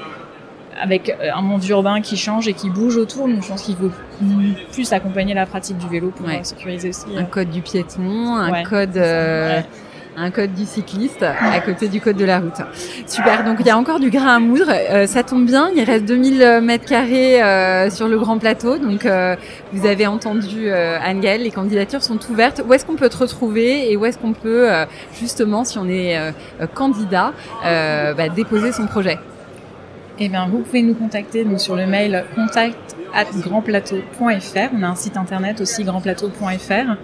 Avec 0.80 1.14
un 1.20 1.42
monde 1.42 1.64
urbain 1.66 2.00
qui 2.00 2.16
change 2.16 2.48
et 2.48 2.54
qui 2.54 2.70
bouge 2.70 2.96
autour, 2.96 3.28
donc 3.28 3.42
je 3.42 3.48
pense 3.48 3.62
qu'il 3.62 3.76
faut 3.76 3.90
plus 4.72 4.92
accompagner 4.92 5.34
la 5.34 5.44
pratique 5.44 5.76
du 5.76 5.88
vélo 5.88 6.10
pour 6.10 6.26
ouais. 6.26 6.42
sécuriser 6.42 6.88
aussi. 6.90 7.06
Un 7.16 7.24
code 7.24 7.50
du 7.50 7.60
piéton, 7.60 8.36
un 8.36 8.50
ouais, 8.50 8.62
code 8.62 8.96
euh, 8.96 9.60
un 10.16 10.30
code 10.30 10.54
du 10.54 10.64
cycliste 10.64 11.22
à 11.22 11.60
côté 11.60 11.88
du 11.88 12.00
code 12.00 12.16
de 12.16 12.24
la 12.24 12.40
route. 12.40 12.60
Super, 13.06 13.44
donc 13.44 13.56
il 13.60 13.66
y 13.66 13.70
a 13.70 13.78
encore 13.78 14.00
du 14.00 14.10
grain 14.10 14.36
à 14.36 14.38
moudre. 14.38 14.66
Euh, 14.70 15.06
ça 15.06 15.22
tombe 15.22 15.46
bien, 15.46 15.70
il 15.74 15.82
reste 15.84 16.04
2000 16.04 16.60
mètres 16.62 16.84
carrés 16.84 17.42
euh, 17.42 17.90
sur 17.90 18.08
le 18.08 18.18
grand 18.18 18.38
plateau. 18.38 18.78
Donc 18.78 19.06
euh, 19.06 19.36
vous 19.72 19.86
avez 19.86 20.06
entendu 20.06 20.68
euh, 20.68 20.98
Anne-Gaëlle, 21.02 21.42
les 21.42 21.50
candidatures 21.50 22.02
sont 22.02 22.18
ouvertes. 22.30 22.62
Où 22.66 22.72
est-ce 22.74 22.84
qu'on 22.84 22.96
peut 22.96 23.08
te 23.08 23.16
retrouver 23.16 23.90
et 23.90 23.96
où 23.96 24.04
est-ce 24.04 24.18
qu'on 24.18 24.32
peut 24.32 24.70
euh, 24.70 24.84
justement, 25.18 25.64
si 25.64 25.78
on 25.78 25.88
est 25.88 26.18
euh, 26.18 26.32
candidat, 26.74 27.32
bah, 27.62 28.28
déposer 28.28 28.72
son 28.72 28.86
projet? 28.86 29.18
Eh 30.18 30.28
bien, 30.28 30.46
vous 30.48 30.58
pouvez 30.58 30.82
nous 30.82 30.94
contacter 30.94 31.44
donc, 31.44 31.60
sur 31.60 31.76
le 31.76 31.86
mail 31.86 32.24
contact 32.34 32.94
at 33.14 33.24
grandplateau.fr. 33.38 34.68
On 34.76 34.82
a 34.82 34.88
un 34.88 34.94
site 34.94 35.16
internet 35.16 35.62
aussi, 35.62 35.82
grandplateau.fr 35.82 36.96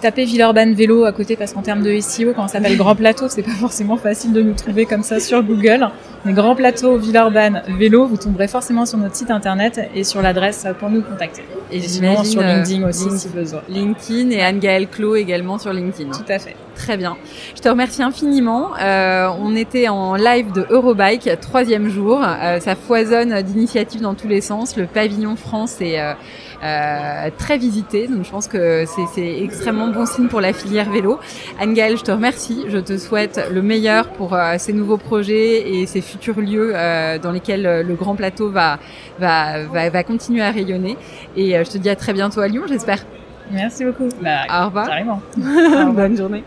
taper 0.00 0.24
Villeurbanne 0.24 0.74
vélo 0.74 1.04
à 1.04 1.12
côté 1.12 1.36
parce 1.36 1.52
qu'en 1.52 1.62
termes 1.62 1.82
de 1.82 2.00
SEO, 2.00 2.32
quand 2.34 2.44
on 2.44 2.48
s'appelle 2.48 2.76
Grand 2.76 2.94
Plateau, 2.94 3.26
c'est 3.28 3.42
pas 3.42 3.50
forcément 3.52 3.96
facile 3.96 4.32
de 4.32 4.42
nous 4.42 4.54
trouver 4.54 4.86
comme 4.86 5.02
ça 5.02 5.20
sur 5.20 5.42
Google. 5.42 5.88
Mais 6.24 6.32
Grand 6.32 6.54
Plateau 6.54 6.96
Villeurbanne 6.98 7.62
vélo, 7.78 8.06
vous 8.06 8.16
tomberez 8.16 8.48
forcément 8.48 8.86
sur 8.86 8.98
notre 8.98 9.14
site 9.14 9.30
internet 9.30 9.80
et 9.94 10.04
sur 10.04 10.22
l'adresse 10.22 10.66
pour 10.78 10.90
nous 10.90 11.02
contacter. 11.02 11.42
Et, 11.72 11.80
sinon 11.80 12.24
sur 12.24 12.42
LinkedIn 12.42 12.88
aussi 12.88 13.04
LinkedIn, 13.04 13.18
si 13.18 13.28
besoin. 13.28 13.60
LinkedIn 13.68 14.30
et 14.30 14.42
Anne-Gaëlle 14.42 14.88
Clos 14.88 15.16
également 15.16 15.58
sur 15.58 15.72
LinkedIn. 15.72 16.10
Tout 16.10 16.24
à 16.28 16.38
fait. 16.38 16.56
Très 16.74 16.96
bien. 16.96 17.16
Je 17.54 17.60
te 17.60 17.68
remercie 17.68 18.02
infiniment. 18.02 18.70
Euh, 18.80 19.28
on 19.40 19.54
était 19.54 19.88
en 19.88 20.14
live 20.14 20.50
de 20.52 20.66
Eurobike, 20.70 21.28
troisième 21.40 21.88
jour. 21.88 22.20
Euh, 22.22 22.58
ça 22.58 22.74
foisonne 22.74 23.42
d'initiatives 23.42 24.00
dans 24.00 24.14
tous 24.14 24.28
les 24.28 24.40
sens. 24.40 24.76
Le 24.76 24.86
pavillon 24.86 25.36
France 25.36 25.80
est 25.80 26.00
euh, 26.00 26.14
euh, 26.62 27.30
très 27.38 27.58
visité, 27.58 28.06
donc 28.06 28.24
je 28.24 28.30
pense 28.30 28.48
que 28.48 28.84
c'est 29.14 29.42
extrêmement 29.42 29.88
bon 29.88 30.06
signe 30.06 30.28
pour 30.28 30.40
la 30.40 30.52
filière 30.52 30.90
vélo. 30.90 31.18
Anne-Gaëlle, 31.58 31.96
je 31.96 32.04
te 32.04 32.10
remercie. 32.10 32.64
Je 32.68 32.78
te 32.78 32.98
souhaite 32.98 33.40
le 33.50 33.62
meilleur 33.62 34.08
pour 34.08 34.34
euh, 34.34 34.56
ces 34.58 34.72
nouveaux 34.72 34.98
projets 34.98 35.70
et 35.72 35.86
ces 35.86 36.00
futurs 36.00 36.40
lieux 36.40 36.72
euh, 36.74 37.18
dans 37.18 37.32
lesquels 37.32 37.86
le 37.86 37.94
Grand 37.94 38.14
Plateau 38.14 38.50
va, 38.50 38.78
va, 39.18 39.64
va, 39.64 39.88
va 39.90 40.04
continuer 40.04 40.42
à 40.42 40.50
rayonner. 40.50 40.96
Et 41.36 41.52
je 41.52 41.70
te 41.70 41.78
dis 41.78 41.88
à 41.88 41.96
très 41.96 42.12
bientôt 42.12 42.40
à 42.40 42.48
Lyon, 42.48 42.64
j'espère. 42.68 43.04
Merci 43.50 43.84
beaucoup. 43.84 44.08
Bah, 44.22 44.42
Au 44.48 44.66
revoir. 44.66 44.86
Carrément. 44.86 45.20
Bonne 45.36 46.16
journée. 46.16 46.44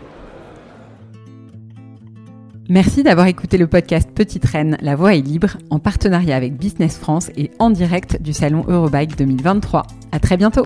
Merci 2.70 3.02
d'avoir 3.02 3.26
écouté 3.26 3.58
le 3.58 3.66
podcast 3.66 4.08
Petite 4.14 4.46
Reine, 4.46 4.78
la 4.80 4.96
voix 4.96 5.14
est 5.14 5.20
libre, 5.20 5.58
en 5.68 5.78
partenariat 5.78 6.34
avec 6.34 6.56
Business 6.56 6.96
France 6.96 7.30
et 7.36 7.50
en 7.58 7.68
direct 7.68 8.22
du 8.22 8.32
salon 8.32 8.64
Eurobike 8.68 9.18
2023. 9.18 9.82
À 10.12 10.18
très 10.18 10.38
bientôt! 10.38 10.64